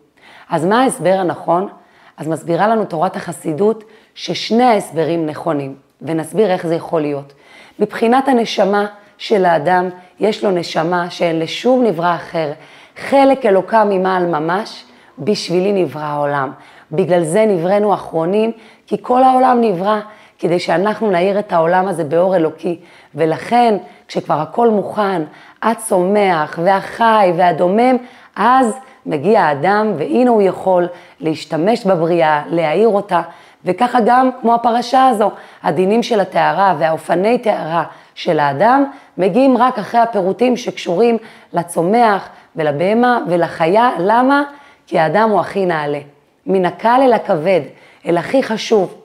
אז 0.49 0.65
מה 0.65 0.81
ההסבר 0.81 1.13
הנכון? 1.19 1.67
אז 2.17 2.27
מסבירה 2.27 2.67
לנו 2.67 2.85
תורת 2.85 3.15
החסידות 3.15 3.83
ששני 4.15 4.63
ההסברים 4.63 5.25
נכונים, 5.25 5.75
ונסביר 6.01 6.51
איך 6.51 6.67
זה 6.67 6.75
יכול 6.75 7.01
להיות. 7.01 7.33
מבחינת 7.79 8.27
הנשמה 8.27 8.85
של 9.17 9.45
האדם, 9.45 9.89
יש 10.19 10.43
לו 10.43 10.51
נשמה 10.51 11.09
שאין 11.09 11.39
לשום 11.39 11.83
נברא 11.83 12.15
אחר. 12.15 12.51
חלק 12.97 13.45
אלוקה 13.45 13.83
ממעל 13.83 14.25
ממש, 14.25 14.83
בשבילי 15.19 15.83
נברא 15.83 16.01
העולם. 16.01 16.51
בגלל 16.91 17.23
זה 17.23 17.45
נבראנו 17.45 17.93
אחרונים, 17.93 18.51
כי 18.87 18.97
כל 19.01 19.23
העולם 19.23 19.61
נברא 19.61 19.99
כדי 20.39 20.59
שאנחנו 20.59 21.11
נאיר 21.11 21.39
את 21.39 21.53
העולם 21.53 21.87
הזה 21.87 22.03
באור 22.03 22.35
אלוקי. 22.35 22.79
ולכן, 23.15 23.77
כשכבר 24.07 24.41
הכל 24.41 24.69
מוכן, 24.69 25.21
הצומח 25.61 26.59
והחי 26.63 27.31
והדומם, 27.37 27.97
אז 28.35 28.75
מגיע 29.05 29.41
האדם, 29.41 29.93
והנה 29.97 30.29
הוא 30.29 30.41
יכול 30.41 30.87
להשתמש 31.19 31.85
בבריאה, 31.85 32.43
להאיר 32.47 32.87
אותה, 32.87 33.21
וככה 33.65 33.99
גם 34.05 34.29
כמו 34.41 34.53
הפרשה 34.53 35.07
הזו, 35.07 35.31
הדינים 35.63 36.03
של 36.03 36.19
הטהרה 36.19 36.75
והאופני 36.79 37.37
טהרה 37.37 37.83
של 38.15 38.39
האדם 38.39 38.85
מגיעים 39.17 39.57
רק 39.57 39.79
אחרי 39.79 39.99
הפירוטים 39.99 40.57
שקשורים 40.57 41.17
לצומח 41.53 42.29
ולבהמה 42.55 43.19
ולחיה. 43.29 43.89
למה? 43.99 44.43
כי 44.87 44.99
האדם 44.99 45.29
הוא 45.29 45.39
הכי 45.39 45.65
נעלה. 45.65 45.99
מן 46.45 46.65
הקל 46.65 46.99
אל 47.03 47.13
הכבד, 47.13 47.61
אל 48.05 48.17
הכי 48.17 48.43
חשוב. 48.43 48.95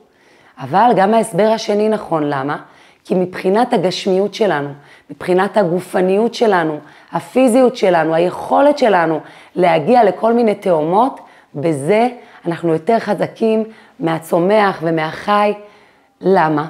אבל 0.61 0.91
גם 0.97 1.15
ההסבר 1.15 1.51
השני 1.55 1.89
נכון, 1.89 2.23
למה? 2.25 2.57
כי 3.05 3.15
מבחינת 3.15 3.73
הגשמיות 3.73 4.35
שלנו, 4.35 4.69
מבחינת 5.11 5.57
הגופניות 5.57 6.35
שלנו, 6.35 6.79
הפיזיות 7.13 7.77
שלנו, 7.77 8.15
היכולת 8.15 8.79
שלנו 8.79 9.21
להגיע 9.55 10.05
לכל 10.05 10.33
מיני 10.33 10.55
תאומות, 10.55 11.21
בזה 11.55 12.09
אנחנו 12.47 12.73
יותר 12.73 12.99
חזקים 12.99 13.65
מהצומח 14.01 14.79
ומהחי. 14.83 15.53
למה? 16.21 16.67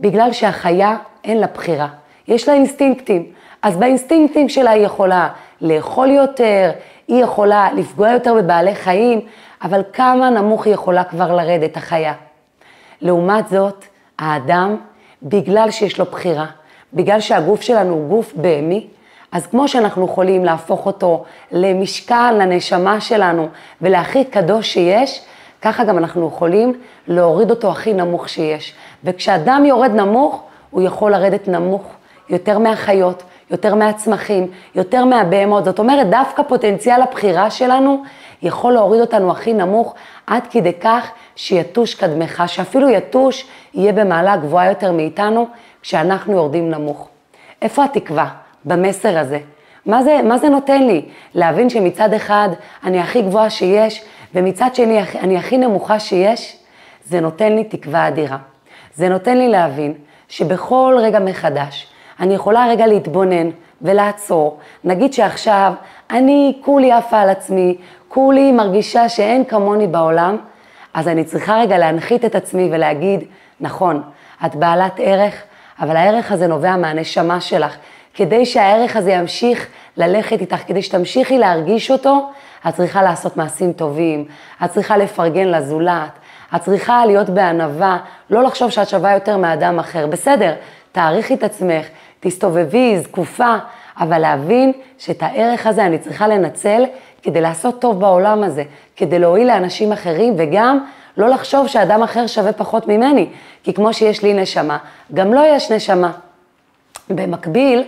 בגלל 0.00 0.32
שהחיה 0.32 0.96
אין 1.24 1.38
לה 1.38 1.46
בחירה, 1.46 1.88
יש 2.28 2.48
לה 2.48 2.54
אינסטינקטים. 2.54 3.26
אז 3.62 3.76
באינסטינקטים 3.76 4.48
שלה 4.48 4.70
היא 4.70 4.86
יכולה 4.86 5.28
לאכול 5.60 6.10
יותר, 6.10 6.70
היא 7.08 7.22
יכולה 7.22 7.68
לפגוע 7.76 8.10
יותר 8.10 8.34
בבעלי 8.34 8.74
חיים, 8.74 9.20
אבל 9.62 9.82
כמה 9.92 10.30
נמוך 10.30 10.66
היא 10.66 10.74
יכולה 10.74 11.04
כבר 11.04 11.36
לרדת, 11.36 11.76
החיה. 11.76 12.12
לעומת 13.00 13.48
זאת, 13.48 13.84
האדם, 14.18 14.76
בגלל 15.22 15.70
שיש 15.70 15.98
לו 15.98 16.04
בחירה, 16.04 16.46
בגלל 16.94 17.20
שהגוף 17.20 17.60
שלנו 17.60 17.92
הוא 17.92 18.08
גוף 18.08 18.32
בהמי, 18.34 18.86
אז 19.32 19.46
כמו 19.46 19.68
שאנחנו 19.68 20.04
יכולים 20.04 20.44
להפוך 20.44 20.86
אותו 20.86 21.24
למשקל 21.52 22.34
לנשמה 22.38 23.00
שלנו 23.00 23.48
ולהכי 23.80 24.24
קדוש 24.24 24.72
שיש, 24.72 25.22
ככה 25.62 25.84
גם 25.84 25.98
אנחנו 25.98 26.28
יכולים 26.28 26.72
להוריד 27.08 27.50
אותו 27.50 27.70
הכי 27.70 27.92
נמוך 27.92 28.28
שיש. 28.28 28.74
וכשאדם 29.04 29.64
יורד 29.64 29.90
נמוך, 29.90 30.42
הוא 30.70 30.82
יכול 30.82 31.12
לרדת 31.12 31.48
נמוך 31.48 31.82
יותר 32.28 32.58
מהחיות, 32.58 33.22
יותר 33.50 33.74
מהצמחים, 33.74 34.46
יותר 34.74 35.04
מהבהמות. 35.04 35.64
זאת 35.64 35.78
אומרת, 35.78 36.10
דווקא 36.10 36.42
פוטנציאל 36.42 37.02
הבחירה 37.02 37.50
שלנו 37.50 38.02
יכול 38.42 38.72
להוריד 38.72 39.00
אותנו 39.00 39.30
הכי 39.30 39.52
נמוך, 39.52 39.94
עד 40.26 40.42
כדי 40.50 40.72
כך 40.72 41.10
שיתוש 41.36 41.94
קדמך, 41.94 42.42
שאפילו 42.46 42.88
יתוש 42.88 43.46
יהיה 43.74 43.92
במעלה 43.92 44.36
גבוהה 44.36 44.68
יותר 44.68 44.92
מאיתנו, 44.92 45.46
כשאנחנו 45.82 46.32
יורדים 46.32 46.70
נמוך. 46.70 47.08
איפה 47.62 47.84
התקווה 47.84 48.41
במסר 48.64 49.18
הזה? 49.18 49.38
מה 49.86 50.02
זה, 50.02 50.20
מה 50.24 50.38
זה 50.38 50.48
נותן 50.48 50.82
לי? 50.82 51.04
להבין 51.34 51.70
שמצד 51.70 52.12
אחד 52.12 52.48
אני 52.84 53.00
הכי 53.00 53.22
גבוהה 53.22 53.50
שיש, 53.50 54.04
ומצד 54.34 54.74
שני 54.74 55.00
אני 55.20 55.38
הכי 55.38 55.58
נמוכה 55.58 56.00
שיש, 56.00 56.56
זה 57.04 57.20
נותן 57.20 57.52
לי 57.52 57.64
תקווה 57.64 58.08
אדירה. 58.08 58.38
זה 58.94 59.08
נותן 59.08 59.38
לי 59.38 59.48
להבין 59.48 59.94
שבכל 60.28 60.96
רגע 61.00 61.18
מחדש 61.18 61.92
אני 62.22 62.34
יכולה 62.34 62.66
רגע 62.68 62.86
להתבונן 62.86 63.50
ולעצור. 63.82 64.58
נגיד 64.84 65.12
שעכשיו 65.12 65.72
אני 66.10 66.58
כולי 66.64 66.92
עפה 66.92 67.20
על 67.20 67.30
עצמי, 67.30 67.76
כולי 68.08 68.52
מרגישה 68.52 69.08
שאין 69.08 69.44
כמוני 69.44 69.86
בעולם, 69.86 70.36
אז 70.94 71.08
אני 71.08 71.24
צריכה 71.24 71.56
רגע 71.56 71.78
להנחית 71.78 72.24
את 72.24 72.34
עצמי 72.34 72.68
ולהגיד, 72.72 73.24
נכון, 73.60 74.02
את 74.46 74.54
בעלת 74.54 74.92
ערך, 74.98 75.42
אבל 75.80 75.96
הערך 75.96 76.32
הזה 76.32 76.46
נובע 76.46 76.76
מהנשמה 76.76 77.40
שלך. 77.40 77.76
כדי 78.14 78.46
שהערך 78.46 78.96
הזה 78.96 79.12
ימשיך 79.12 79.66
ללכת 79.96 80.40
איתך, 80.40 80.56
כדי 80.66 80.82
שתמשיכי 80.82 81.38
להרגיש 81.38 81.90
אותו, 81.90 82.30
את 82.68 82.74
צריכה 82.74 83.02
לעשות 83.02 83.36
מעשים 83.36 83.72
טובים, 83.72 84.24
את 84.64 84.70
צריכה 84.70 84.96
לפרגן 84.96 85.48
לזולת, 85.48 86.18
את 86.56 86.60
צריכה 86.60 87.06
להיות 87.06 87.30
בענווה, 87.30 87.98
לא 88.30 88.42
לחשוב 88.42 88.70
שאת 88.70 88.88
שווה 88.88 89.12
יותר 89.12 89.36
מאדם 89.36 89.78
אחר. 89.78 90.06
בסדר, 90.06 90.54
תעריכי 90.92 91.34
את 91.34 91.42
עצמך, 91.42 91.86
תסתובבי 92.20 92.98
זקופה, 92.98 93.56
אבל 93.96 94.18
להבין 94.18 94.72
שאת 94.98 95.22
הערך 95.22 95.66
הזה 95.66 95.86
אני 95.86 95.98
צריכה 95.98 96.28
לנצל 96.28 96.84
כדי 97.22 97.40
לעשות 97.40 97.80
טוב 97.80 98.00
בעולם 98.00 98.42
הזה, 98.42 98.64
כדי 98.96 99.18
להועיל 99.18 99.46
לאנשים 99.46 99.92
אחרים, 99.92 100.34
וגם 100.38 100.78
לא 101.16 101.28
לחשוב 101.28 101.66
שאדם 101.66 102.02
אחר 102.02 102.26
שווה 102.26 102.52
פחות 102.52 102.88
ממני, 102.88 103.28
כי 103.62 103.74
כמו 103.74 103.92
שיש 103.92 104.22
לי 104.22 104.34
נשמה, 104.34 104.78
גם 105.14 105.26
לו 105.26 105.34
לא 105.34 105.56
יש 105.56 105.70
נשמה. 105.70 106.12
במקביל, 107.10 107.84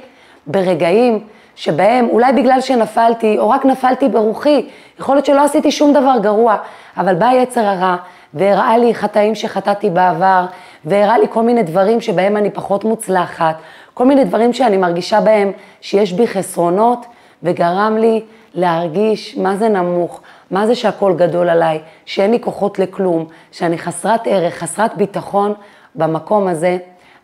ברגעים 0.46 1.20
שבהם, 1.56 2.08
אולי 2.08 2.32
בגלל 2.32 2.60
שנפלתי, 2.60 3.38
או 3.38 3.50
רק 3.50 3.64
נפלתי 3.64 4.08
ברוחי, 4.08 4.66
יכול 5.00 5.14
להיות 5.14 5.26
שלא 5.26 5.44
עשיתי 5.44 5.70
שום 5.70 5.92
דבר 5.92 6.14
גרוע, 6.22 6.56
אבל 6.96 7.14
בא 7.14 7.30
יצר 7.34 7.66
הרע, 7.66 7.96
והראה 8.34 8.78
לי 8.78 8.94
חטאים 8.94 9.34
שחטאתי 9.34 9.90
בעבר, 9.90 10.46
והראה 10.84 11.18
לי 11.18 11.26
כל 11.30 11.42
מיני 11.42 11.62
דברים 11.62 12.00
שבהם 12.00 12.36
אני 12.36 12.50
פחות 12.50 12.84
מוצלחת, 12.84 13.56
כל 13.94 14.06
מיני 14.06 14.24
דברים 14.24 14.52
שאני 14.52 14.76
מרגישה 14.76 15.20
בהם 15.20 15.52
שיש 15.80 16.12
בי 16.12 16.26
חסרונות, 16.26 17.06
וגרם 17.42 17.96
לי 17.96 18.22
להרגיש 18.54 19.36
מה 19.36 19.56
זה 19.56 19.68
נמוך, 19.68 20.20
מה 20.50 20.66
זה 20.66 20.74
שהכל 20.74 21.14
גדול 21.16 21.48
עליי, 21.48 21.80
שאין 22.06 22.30
לי 22.30 22.40
כוחות 22.40 22.78
לכלום, 22.78 23.26
שאני 23.52 23.78
חסרת 23.78 24.20
ערך, 24.26 24.54
חסרת 24.54 24.96
ביטחון 24.96 25.54
במקום 25.94 26.48
הזה. 26.48 26.78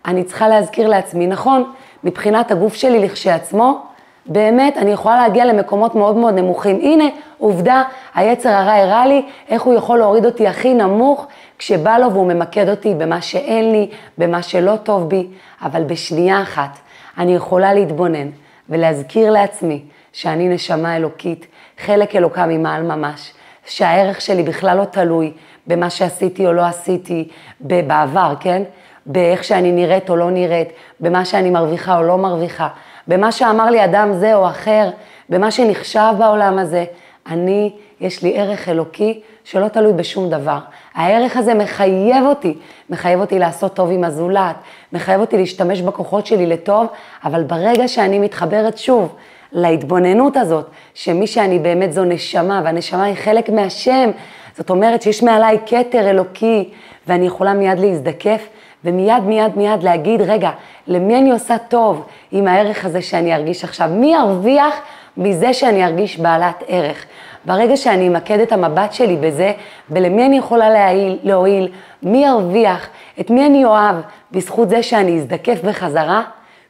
אני 0.07 0.25
צריכה 0.25 0.49
להזכיר 0.49 0.89
לעצמי, 0.89 1.27
נכון, 1.27 1.73
מבחינת 2.05 2.51
הגוף 2.51 2.75
שלי 2.75 2.99
לכשעצמו, 2.99 3.83
באמת 4.27 4.77
אני 4.77 4.91
יכולה 4.91 5.17
להגיע 5.17 5.45
למקומות 5.45 5.95
מאוד 5.95 6.17
מאוד 6.17 6.35
נמוכים. 6.35 6.77
הנה, 6.83 7.05
עובדה, 7.39 7.83
היצר 8.15 8.49
הרע 8.49 8.73
הראה 8.73 9.07
לי 9.07 9.23
איך 9.49 9.63
הוא 9.63 9.75
יכול 9.75 9.99
להוריד 9.99 10.27
אותי 10.27 10.49
הכי 10.49 10.75
נמוך 10.75 11.27
כשבא 11.59 11.99
לו 11.99 12.13
והוא 12.13 12.27
ממקד 12.27 12.69
אותי 12.69 12.95
במה 12.95 13.23
שאין 13.23 13.73
לי, 13.73 13.89
במה 14.19 14.43
שלא 14.43 14.77
טוב 14.77 15.09
בי, 15.09 15.27
אבל 15.63 15.85
בשנייה 15.85 16.43
אחת 16.43 16.79
אני 17.19 17.35
יכולה 17.35 17.75
להתבונן 17.75 18.29
ולהזכיר 18.69 19.31
לעצמי 19.31 19.83
שאני 20.13 20.49
נשמה 20.49 20.97
אלוקית, 20.97 21.47
חלק 21.79 22.17
אלוקה 22.17 22.47
ממעל 22.47 22.83
ממש, 22.83 23.33
שהערך 23.67 24.21
שלי 24.21 24.43
בכלל 24.43 24.77
לא 24.77 24.85
תלוי 24.85 25.33
במה 25.67 25.91
שעשיתי 25.91 26.47
או 26.47 26.53
לא 26.53 26.63
עשיתי 26.63 27.29
בעבר, 27.61 28.35
כן? 28.41 28.63
באיך 29.07 29.45
שאני 29.45 29.73
נראית 29.73 30.11
או 30.11 30.17
לא 30.17 30.31
נראית, 30.31 30.69
במה 31.01 31.25
שאני 31.25 31.51
מרוויחה 31.51 31.99
או 31.99 32.03
לא 32.03 32.19
מרוויחה, 32.19 32.69
במה 33.09 33.33
שאמר 33.33 33.71
לי 33.71 33.85
אדם 33.85 34.13
זה 34.13 34.35
או 34.35 34.47
אחר, 34.47 34.91
במה 35.29 35.51
שנחשב 35.51 36.13
בעולם 36.19 36.59
הזה. 36.59 36.85
אני, 37.31 37.73
יש 38.01 38.23
לי 38.23 38.39
ערך 38.39 38.69
אלוקי 38.69 39.21
שלא 39.45 39.69
תלוי 39.69 39.93
בשום 39.93 40.31
דבר. 40.31 40.59
הערך 40.95 41.37
הזה 41.37 41.55
מחייב 41.55 42.27
אותי, 42.27 42.57
מחייב 42.91 43.21
אותי 43.21 43.39
לעשות 43.39 43.75
טוב 43.75 43.91
עם 43.91 44.05
הזולת, 44.05 44.57
מחייב 44.93 45.21
אותי 45.21 45.37
להשתמש 45.37 45.81
בכוחות 45.81 46.27
שלי 46.27 46.47
לטוב, 46.47 46.87
אבל 47.25 47.43
ברגע 47.43 47.89
שאני 47.89 48.19
מתחברת 48.19 48.79
שוב 48.79 49.15
להתבוננות 49.53 50.37
הזאת, 50.37 50.67
שמי 50.95 51.27
שאני 51.27 51.59
באמת 51.59 51.93
זו 51.93 52.05
נשמה, 52.05 52.61
והנשמה 52.65 53.05
היא 53.05 53.15
חלק 53.15 53.49
מהשם, 53.49 54.11
זאת 54.57 54.71
אומרת 54.71 55.03
שיש 55.03 55.23
מעליי 55.23 55.59
כתר 55.67 56.11
אלוקי, 56.11 56.69
ואני 57.07 57.27
יכולה 57.27 57.55
מיד 57.55 57.79
להזדקף, 57.79 58.49
ומיד 58.85 59.23
מיד 59.23 59.57
מיד 59.57 59.83
להגיד, 59.83 60.21
רגע, 60.21 60.51
למי 60.87 61.19
אני 61.19 61.31
עושה 61.31 61.59
טוב 61.59 62.07
עם 62.33 62.49
הערך 62.49 62.85
הזה 62.85 63.03
שאני 63.03 63.35
ארגיש 63.35 63.65
עכשיו? 63.65 63.89
מי 63.93 64.15
ירוויח 64.15 64.75
מזה 65.17 65.53
שאני 65.53 65.85
ארגיש 65.85 66.19
בעלת 66.19 66.63
ערך. 66.67 67.05
ברגע 67.45 67.77
שאני 67.77 68.09
אמקד 68.09 68.41
את 68.41 68.53
המבט 68.53 68.93
שלי 68.93 69.17
בזה, 69.17 69.53
ולמי 69.91 70.27
אני 70.27 70.39
יכולה 70.39 70.71
להועיל, 70.71 71.19
להועיל, 71.23 71.69
מי 72.03 72.25
ירוויח, 72.27 72.89
את 73.21 73.31
מי 73.31 73.47
אני 73.47 73.65
אוהב, 73.65 73.97
בזכות 74.33 74.69
זה 74.69 74.83
שאני 74.83 75.17
אזדקף 75.17 75.65
בחזרה, 75.65 76.23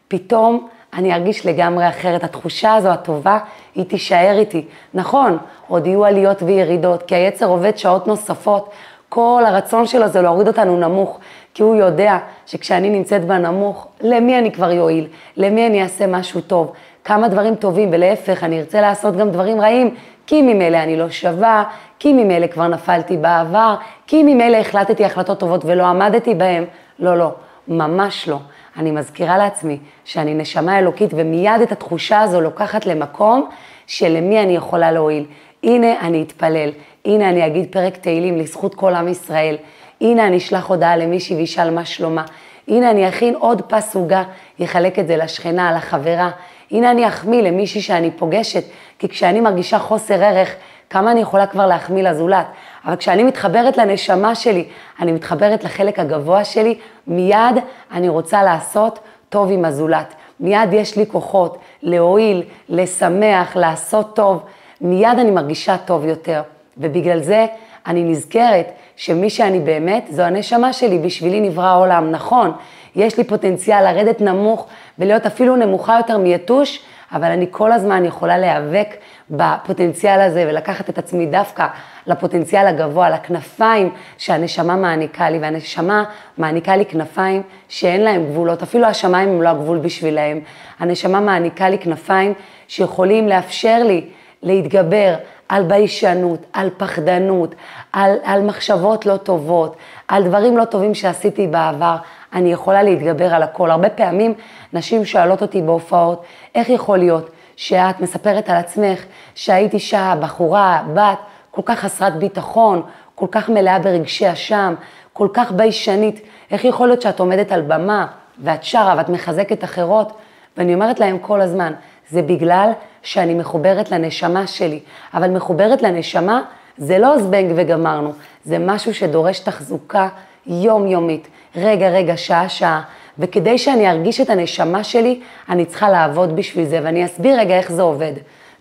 פתאום 0.08 0.68
אני 0.92 1.14
ארגיש 1.14 1.46
לגמרי 1.46 1.88
אחרת. 1.88 2.24
התחושה 2.24 2.74
הזו 2.74 2.88
הטובה, 2.88 3.38
היא 3.74 3.84
תישאר 3.84 4.38
איתי. 4.38 4.64
נכון, 4.94 5.38
עוד 5.68 5.86
יהיו 5.86 6.04
עליות 6.04 6.42
וירידות, 6.42 7.02
כי 7.02 7.14
היצר 7.14 7.46
עובד 7.46 7.78
שעות 7.78 8.06
נוספות. 8.06 8.70
כל 9.12 9.42
הרצון 9.46 9.86
שלו 9.86 10.08
זה 10.08 10.22
להוריד 10.22 10.48
אותנו 10.48 10.76
נמוך, 10.76 11.18
כי 11.54 11.62
הוא 11.62 11.76
יודע 11.76 12.18
שכשאני 12.46 12.90
נמצאת 12.90 13.24
בנמוך, 13.24 13.86
למי 14.00 14.38
אני 14.38 14.52
כבר 14.52 14.70
יועיל? 14.70 15.06
למי 15.36 15.66
אני 15.66 15.82
אעשה 15.82 16.06
משהו 16.06 16.40
טוב? 16.40 16.72
כמה 17.04 17.28
דברים 17.28 17.54
טובים, 17.54 17.88
ולהפך, 17.92 18.44
אני 18.44 18.58
ארצה 18.60 18.80
לעשות 18.80 19.16
גם 19.16 19.30
דברים 19.30 19.60
רעים, 19.60 19.94
כי 20.26 20.42
ממילא 20.42 20.76
אני 20.76 20.96
לא 20.96 21.10
שווה, 21.10 21.64
כי 21.98 22.12
ממילא 22.12 22.46
כבר 22.46 22.68
נפלתי 22.68 23.16
בעבר, 23.16 23.74
כי 24.06 24.22
ממילא 24.22 24.56
החלטתי 24.56 25.04
החלטות 25.04 25.38
טובות 25.38 25.64
ולא 25.64 25.84
עמדתי 25.84 26.34
בהן. 26.34 26.64
לא, 26.98 27.18
לא, 27.18 27.32
ממש 27.68 28.28
לא. 28.28 28.36
אני 28.76 28.90
מזכירה 28.90 29.38
לעצמי 29.38 29.78
שאני 30.04 30.34
נשמה 30.34 30.78
אלוקית, 30.78 31.10
ומיד 31.14 31.60
את 31.62 31.72
התחושה 31.72 32.20
הזו 32.20 32.40
לוקחת 32.40 32.86
למקום 32.86 33.48
שלמי 33.86 34.42
אני 34.42 34.56
יכולה 34.56 34.92
להועיל. 34.92 35.24
הנה 35.62 36.00
אני 36.00 36.22
אתפלל, 36.22 36.70
הנה 37.04 37.28
אני 37.30 37.46
אגיד 37.46 37.72
פרק 37.72 37.96
תהילים 37.96 38.38
לזכות 38.38 38.74
כל 38.74 38.94
עם 38.94 39.08
ישראל, 39.08 39.56
הנה 40.00 40.26
אני 40.26 40.36
אשלח 40.36 40.66
הודעה 40.66 40.96
למישהי 40.96 41.36
וישאל 41.36 41.70
מה 41.70 41.84
שלומה, 41.84 42.24
הנה 42.68 42.90
אני 42.90 43.08
אכין 43.08 43.34
עוד 43.34 43.62
פס 43.62 43.96
עוגה, 43.96 44.22
יחלק 44.58 44.98
את 44.98 45.06
זה 45.06 45.16
לשכנה, 45.16 45.72
לחברה, 45.72 46.30
הנה 46.70 46.90
אני 46.90 47.08
אחמיא 47.08 47.42
למישהי 47.42 47.80
שאני 47.80 48.10
פוגשת, 48.10 48.64
כי 48.98 49.08
כשאני 49.08 49.40
מרגישה 49.40 49.78
חוסר 49.78 50.24
ערך, 50.24 50.54
כמה 50.90 51.10
אני 51.10 51.20
יכולה 51.20 51.46
כבר 51.46 51.66
להחמיא 51.66 52.02
לזולת, 52.02 52.46
אבל 52.84 52.96
כשאני 52.96 53.22
מתחברת 53.22 53.76
לנשמה 53.76 54.34
שלי, 54.34 54.64
אני 55.00 55.12
מתחברת 55.12 55.64
לחלק 55.64 55.98
הגבוה 55.98 56.44
שלי, 56.44 56.78
מיד 57.06 57.56
אני 57.92 58.08
רוצה 58.08 58.42
לעשות 58.42 58.98
טוב 59.28 59.50
עם 59.50 59.64
הזולת. 59.64 60.14
מיד 60.40 60.72
יש 60.72 60.96
לי 60.96 61.06
כוחות 61.06 61.58
להועיל, 61.82 62.42
לשמח, 62.68 63.56
לעשות 63.56 64.16
טוב, 64.16 64.42
מיד 64.80 65.18
אני 65.18 65.30
מרגישה 65.30 65.76
טוב 65.78 66.04
יותר. 66.04 66.42
ובגלל 66.78 67.22
זה 67.22 67.46
אני 67.86 68.04
נזכרת 68.04 68.72
שמי 68.96 69.30
שאני 69.30 69.60
באמת, 69.60 70.06
זו 70.10 70.22
הנשמה 70.22 70.72
שלי, 70.72 70.98
בשבילי 70.98 71.40
נברא 71.40 71.66
העולם. 71.66 72.10
נכון, 72.10 72.52
יש 72.96 73.18
לי 73.18 73.24
פוטנציאל 73.24 73.92
לרדת 73.92 74.20
נמוך 74.20 74.66
ולהיות 74.98 75.26
אפילו 75.26 75.56
נמוכה 75.56 75.96
יותר 75.96 76.18
מיתוש, 76.18 76.82
אבל 77.12 77.30
אני 77.30 77.46
כל 77.50 77.72
הזמן 77.72 78.04
יכולה 78.04 78.38
להיאבק 78.38 78.96
בפוטנציאל 79.30 80.20
הזה 80.20 80.44
ולקחת 80.48 80.90
את 80.90 80.98
עצמי 80.98 81.26
דווקא 81.26 81.66
לפוטנציאל 82.06 82.66
הגבוה, 82.66 83.10
לכנפיים 83.10 83.92
שהנשמה 84.18 84.76
מעניקה 84.76 85.30
לי, 85.30 85.38
והנשמה 85.38 86.04
מעניקה 86.38 86.76
לי 86.76 86.84
כנפיים 86.84 87.42
שאין 87.68 88.00
להם 88.00 88.26
גבולות, 88.26 88.62
אפילו 88.62 88.86
השמיים 88.86 89.28
הם 89.28 89.42
לא 89.42 89.48
הגבול 89.48 89.78
בשבילהם. 89.78 90.40
הנשמה 90.78 91.20
מעניקה 91.20 91.68
לי 91.68 91.78
כנפיים 91.78 92.34
שיכולים 92.68 93.28
לאפשר 93.28 93.82
לי 93.82 94.04
להתגבר 94.42 95.14
על 95.50 95.62
ביישנות, 95.62 96.40
על 96.52 96.70
פחדנות, 96.76 97.54
על, 97.92 98.16
על 98.24 98.42
מחשבות 98.42 99.06
לא 99.06 99.16
טובות, 99.16 99.76
על 100.08 100.24
דברים 100.24 100.56
לא 100.56 100.64
טובים 100.64 100.94
שעשיתי 100.94 101.46
בעבר. 101.46 101.96
אני 102.32 102.52
יכולה 102.52 102.82
להתגבר 102.82 103.34
על 103.34 103.42
הכל. 103.42 103.70
הרבה 103.70 103.90
פעמים 103.90 104.34
נשים 104.72 105.04
שואלות 105.04 105.42
אותי 105.42 105.62
בהופעות, 105.62 106.22
איך 106.54 106.68
יכול 106.68 106.98
להיות 106.98 107.30
שאת 107.56 108.00
מספרת 108.00 108.48
על 108.48 108.56
עצמך 108.56 109.04
שהיית 109.34 109.74
אישה, 109.74 110.14
בחורה, 110.20 110.82
בת, 110.94 111.18
כל 111.50 111.62
כך 111.64 111.78
חסרת 111.78 112.16
ביטחון, 112.16 112.82
כל 113.14 113.26
כך 113.30 113.48
מלאה 113.48 113.78
ברגשי 113.78 114.32
אשם, 114.32 114.74
כל 115.12 115.28
כך 115.32 115.52
ביישנית, 115.52 116.20
איך 116.50 116.64
יכול 116.64 116.88
להיות 116.88 117.02
שאת 117.02 117.20
עומדת 117.20 117.52
על 117.52 117.62
במה 117.62 118.06
ואת 118.38 118.64
שרה 118.64 118.94
ואת 118.96 119.08
מחזקת 119.08 119.64
אחרות? 119.64 120.12
ואני 120.56 120.74
אומרת 120.74 121.00
להם 121.00 121.18
כל 121.18 121.40
הזמן, 121.40 121.72
זה 122.10 122.22
בגלל 122.22 122.70
שאני 123.02 123.34
מחוברת 123.34 123.90
לנשמה 123.90 124.46
שלי, 124.46 124.80
אבל 125.14 125.30
מחוברת 125.30 125.82
לנשמה 125.82 126.42
זה 126.78 126.98
לא 126.98 127.18
זבנג 127.18 127.52
וגמרנו, 127.56 128.12
זה 128.44 128.58
משהו 128.58 128.94
שדורש 128.94 129.38
תחזוקה 129.38 130.08
יומיומית, 130.46 131.28
רגע 131.56 131.88
רגע, 131.88 132.16
שעה 132.16 132.48
שעה, 132.48 132.82
וכדי 133.18 133.58
שאני 133.58 133.90
ארגיש 133.90 134.20
את 134.20 134.30
הנשמה 134.30 134.84
שלי, 134.84 135.20
אני 135.48 135.64
צריכה 135.64 135.90
לעבוד 135.90 136.36
בשביל 136.36 136.64
זה, 136.64 136.80
ואני 136.82 137.04
אסביר 137.04 137.40
רגע 137.40 137.58
איך 137.58 137.72
זה 137.72 137.82
עובד. 137.82 138.12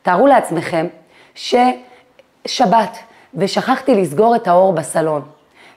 תארו 0.02 0.28
לעצמכם 0.28 0.88
ששבת, 1.36 2.97
ושכחתי 3.36 3.95
לסגור 3.95 4.36
את 4.36 4.47
האור 4.47 4.73
בסלון, 4.73 5.21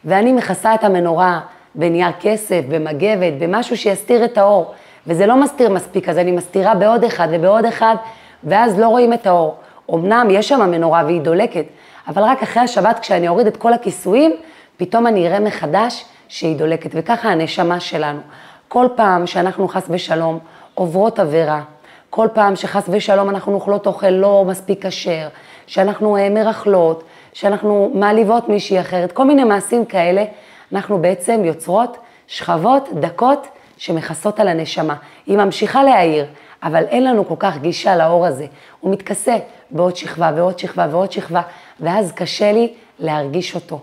ואני 0.05 0.33
מכסה 0.33 0.75
את 0.75 0.85
המנורה 0.85 1.41
בנייר 1.75 2.13
כסף, 2.21 2.61
במגבת, 2.69 3.33
במשהו 3.39 3.77
שיסתיר 3.77 4.25
את 4.25 4.39
האור, 4.39 4.75
וזה 5.07 5.27
לא 5.27 5.37
מסתיר 5.37 5.71
מספיק, 5.71 6.09
אז 6.09 6.19
אני 6.19 6.33
מסתירה 6.33 6.75
בעוד 6.75 7.05
אחד 7.05 7.29
ובעוד 7.31 7.65
אחד, 7.65 7.97
ואז 8.45 8.81
לא 8.81 8.89
רואים 8.89 9.13
את 9.13 9.27
האור. 9.27 9.55
אמנם 9.95 10.29
יש 10.31 10.49
שם 10.49 10.71
מנורה 10.71 11.03
והיא 11.07 11.21
דולקת, 11.21 11.65
אבל 12.09 12.23
רק 12.23 12.43
אחרי 12.43 12.63
השבת, 12.63 12.99
כשאני 12.99 13.29
אוריד 13.29 13.47
את 13.47 13.57
כל 13.57 13.73
הכיסויים, 13.73 14.33
פתאום 14.77 15.07
אני 15.07 15.29
אראה 15.29 15.41
מחדש 15.41 16.05
שהיא 16.29 16.57
דולקת, 16.57 16.91
וככה 16.95 17.29
הנשמה 17.29 17.81
שלנו. 17.81 18.21
כל 18.69 18.87
פעם 18.97 19.27
שאנחנו 19.27 19.69
חס 19.69 19.87
ושלום 19.91 20.39
עוברות 20.75 21.19
עבירה, 21.19 21.63
כל 22.11 22.29
פעם 22.33 22.57
שחס 22.57 22.85
ושלום 22.89 23.31
אנחנו 23.31 23.55
אוכלות 23.55 23.87
אוכל 23.87 24.09
לא 24.09 24.45
מספיק 24.47 24.87
כשר, 24.87 25.29
שאנחנו 25.67 26.17
אה, 26.17 26.31
מרכלות, 26.31 27.05
שאנחנו 27.33 27.91
מעליבות 27.95 28.49
מישהי 28.49 28.81
אחרת, 28.81 29.13
כל 29.13 29.25
מיני 29.25 29.45
מעשים 29.45 29.85
כאלה, 29.85 30.25
אנחנו 30.73 30.99
בעצם 30.99 31.45
יוצרות 31.45 31.97
שכבות 32.27 32.89
דקות 32.93 33.47
שמכסות 33.77 34.41
על 34.41 34.49
הנשמה. 34.49 34.95
היא 35.27 35.39
ממשיכה 35.39 35.83
להעיר, 35.83 36.27
אבל 36.63 36.85
אין 36.85 37.05
לנו 37.05 37.29
כל 37.29 37.35
כך 37.39 37.59
גישה 37.59 37.97
לאור 37.97 38.27
הזה. 38.27 38.47
הוא 38.81 38.93
מתכסה 38.93 39.37
בעוד 39.71 39.97
שכבה 39.97 40.31
ועוד 40.37 40.59
שכבה 40.59 40.87
ועוד 40.91 41.13
שכבה, 41.13 41.43
ואז 41.81 42.13
קשה 42.13 42.53
לי 42.53 42.73
להרגיש 42.99 43.55
אותו. 43.55 43.81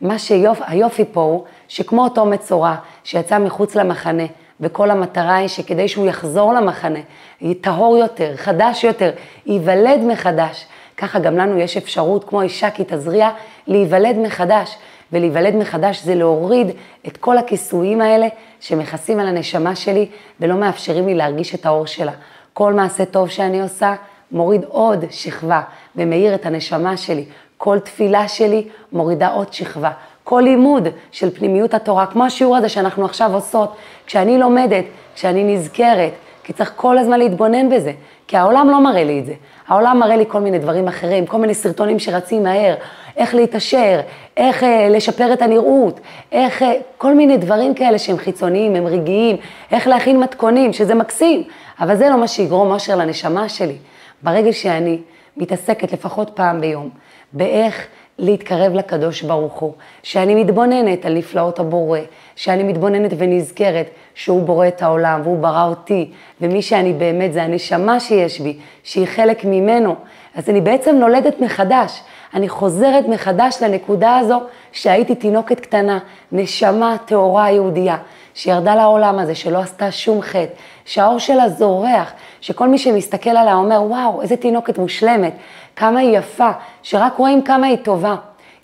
מה 0.00 0.18
שהיופי 0.18 1.04
פה 1.12 1.20
הוא 1.20 1.44
שכמו 1.68 2.04
אותו 2.04 2.26
מצורע 2.26 2.74
שיצא 3.04 3.38
מחוץ 3.38 3.74
למחנה, 3.74 4.22
וכל 4.60 4.90
המטרה 4.90 5.36
היא 5.36 5.48
שכדי 5.48 5.88
שהוא 5.88 6.06
יחזור 6.06 6.52
למחנה, 6.52 6.98
יהיה 7.40 7.54
טהור 7.60 7.96
יותר, 7.96 8.36
חדש 8.36 8.84
יותר, 8.84 9.10
ייוולד 9.46 10.00
מחדש. 10.00 10.66
ככה 10.96 11.18
גם 11.18 11.36
לנו 11.36 11.58
יש 11.58 11.76
אפשרות, 11.76 12.24
כמו 12.24 12.42
אישה 12.42 12.70
כי 12.70 12.84
תזריע, 12.86 13.30
להיוולד 13.66 14.16
מחדש. 14.16 14.76
ולהיוולד 15.12 15.56
מחדש 15.56 16.02
זה 16.02 16.14
להוריד 16.14 16.70
את 17.06 17.16
כל 17.16 17.38
הכיסויים 17.38 18.00
האלה 18.00 18.26
שמכסים 18.60 19.20
על 19.20 19.28
הנשמה 19.28 19.76
שלי 19.76 20.06
ולא 20.40 20.54
מאפשרים 20.54 21.06
לי 21.06 21.14
להרגיש 21.14 21.54
את 21.54 21.66
האור 21.66 21.86
שלה. 21.86 22.12
כל 22.52 22.72
מעשה 22.72 23.04
טוב 23.04 23.28
שאני 23.28 23.62
עושה 23.62 23.94
מוריד 24.32 24.64
עוד 24.64 25.04
שכבה 25.10 25.60
ומאיר 25.96 26.34
את 26.34 26.46
הנשמה 26.46 26.96
שלי. 26.96 27.24
כל 27.56 27.78
תפילה 27.78 28.28
שלי 28.28 28.68
מורידה 28.92 29.28
עוד 29.28 29.52
שכבה. 29.52 29.90
כל 30.24 30.40
לימוד 30.44 30.88
של 31.12 31.30
פנימיות 31.30 31.74
התורה, 31.74 32.06
כמו 32.06 32.24
השיעור 32.24 32.56
הזה 32.56 32.68
שאנחנו 32.68 33.04
עכשיו 33.04 33.34
עושות, 33.34 33.76
כשאני 34.06 34.38
לומדת, 34.38 34.84
כשאני 35.14 35.54
נזכרת, 35.54 36.12
כי 36.44 36.52
צריך 36.52 36.72
כל 36.76 36.98
הזמן 36.98 37.18
להתבונן 37.18 37.68
בזה, 37.68 37.92
כי 38.26 38.36
העולם 38.36 38.70
לא 38.70 38.84
מראה 38.84 39.04
לי 39.04 39.20
את 39.20 39.26
זה. 39.26 39.34
העולם 39.70 39.98
מראה 39.98 40.16
לי 40.16 40.24
כל 40.28 40.40
מיני 40.40 40.58
דברים 40.58 40.88
אחרים, 40.88 41.26
כל 41.26 41.36
מיני 41.38 41.54
סרטונים 41.54 41.98
שרצים 41.98 42.42
מהר, 42.42 42.74
איך 43.16 43.34
להתעשר, 43.34 44.00
איך 44.36 44.64
אה, 44.64 44.88
לשפר 44.88 45.32
את 45.32 45.42
הנראות, 45.42 46.00
איך, 46.32 46.62
אה, 46.62 46.72
כל 46.98 47.14
מיני 47.14 47.36
דברים 47.36 47.74
כאלה 47.74 47.98
שהם 47.98 48.18
חיצוניים, 48.18 48.76
הם 48.76 48.86
רגעיים, 48.86 49.36
איך 49.70 49.86
להכין 49.86 50.20
מתכונים, 50.20 50.72
שזה 50.72 50.94
מקסים, 50.94 51.42
אבל 51.80 51.96
זה 51.96 52.08
לא 52.08 52.20
מה 52.20 52.28
שיגרום 52.28 52.70
אושר 52.70 52.96
לנשמה 52.96 53.48
שלי. 53.48 53.76
ברגע 54.22 54.52
שאני 54.52 54.98
מתעסקת 55.36 55.92
לפחות 55.92 56.30
פעם 56.34 56.60
ביום, 56.60 56.90
באיך 57.32 57.86
להתקרב 58.20 58.74
לקדוש 58.74 59.22
ברוך 59.22 59.52
הוא, 59.52 59.72
שאני 60.02 60.44
מתבוננת 60.44 61.06
על 61.06 61.14
נפלאות 61.14 61.58
הבורא, 61.58 61.98
שאני 62.36 62.62
מתבוננת 62.62 63.10
ונזכרת 63.18 63.90
שהוא 64.14 64.42
בורא 64.42 64.68
את 64.68 64.82
העולם 64.82 65.20
והוא 65.24 65.38
ברא 65.38 65.66
אותי, 65.68 66.10
ומי 66.40 66.62
שאני 66.62 66.92
באמת 66.92 67.32
זה 67.32 67.42
הנשמה 67.42 68.00
שיש 68.00 68.40
בי, 68.40 68.56
שהיא 68.82 69.06
חלק 69.06 69.44
ממנו, 69.44 69.94
אז 70.34 70.50
אני 70.50 70.60
בעצם 70.60 70.96
נולדת 70.96 71.40
מחדש, 71.40 72.02
אני 72.34 72.48
חוזרת 72.48 73.08
מחדש 73.08 73.62
לנקודה 73.62 74.16
הזו 74.16 74.40
שהייתי 74.72 75.14
תינוקת 75.14 75.60
קטנה, 75.60 75.98
נשמה 76.32 76.96
טהורה 77.04 77.50
יהודייה, 77.50 77.96
שירדה 78.34 78.74
לעולם 78.74 79.18
הזה, 79.18 79.34
שלא 79.34 79.58
עשתה 79.58 79.90
שום 79.90 80.22
חטא, 80.22 80.54
שהאור 80.84 81.18
שלה 81.18 81.48
זורח, 81.48 82.12
שכל 82.40 82.68
מי 82.68 82.78
שמסתכל 82.78 83.30
עליה 83.30 83.54
אומר, 83.54 83.82
וואו, 83.82 84.22
איזה 84.22 84.36
תינוקת 84.36 84.78
מושלמת, 84.78 85.32
כמה 85.76 86.00
היא 86.00 86.18
יפה, 86.18 86.50
שרק 86.82 87.16
רואים 87.16 87.42
כמה 87.42 87.66
היא 87.66 87.76
טובה. 87.76 88.14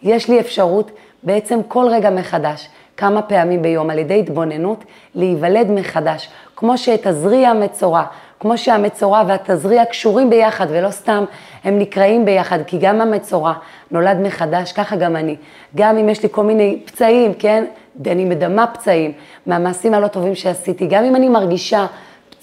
יש 0.03 0.29
לי 0.29 0.41
אפשרות 0.41 0.91
בעצם 1.23 1.61
כל 1.69 1.87
רגע 1.91 2.11
מחדש, 2.11 2.69
כמה 2.97 3.23
פעמים 3.23 3.63
ביום, 3.63 3.91
על 3.91 3.99
ידי 3.99 4.19
התבוננות, 4.19 4.85
להיוולד 5.15 5.71
מחדש. 5.71 6.29
כמו 6.57 6.79
שאת 6.79 7.07
הזריע 7.07 7.51
המצורע, 7.51 8.05
כמו 8.41 8.59
שהמצורע 8.59 9.23
והתזריע 9.27 9.85
קשורים 9.85 10.31
ביחד, 10.31 10.67
ולא 10.71 10.91
סתם 10.91 11.25
הם 11.65 11.79
נקראים 11.79 12.25
ביחד, 12.25 12.59
כי 12.67 12.79
גם 12.79 13.01
המצורע 13.01 13.53
נולד 13.91 14.21
מחדש, 14.21 14.73
ככה 14.73 14.97
גם 14.97 15.17
אני. 15.17 15.37
גם 15.75 15.99
אם 15.99 16.09
יש 16.09 16.23
לי 16.23 16.29
כל 16.33 16.45
מיני 16.45 16.83
פצעים, 16.85 17.35
כן? 17.35 17.65
אני 18.07 18.25
מדמה 18.25 18.67
פצעים 18.67 19.13
מהמעשים 19.47 19.95
הלא 19.95 20.07
טובים 20.09 20.35
שעשיתי, 20.35 20.87
גם 20.87 21.05
אם 21.05 21.17
אני 21.17 21.29
מרגישה 21.29 21.87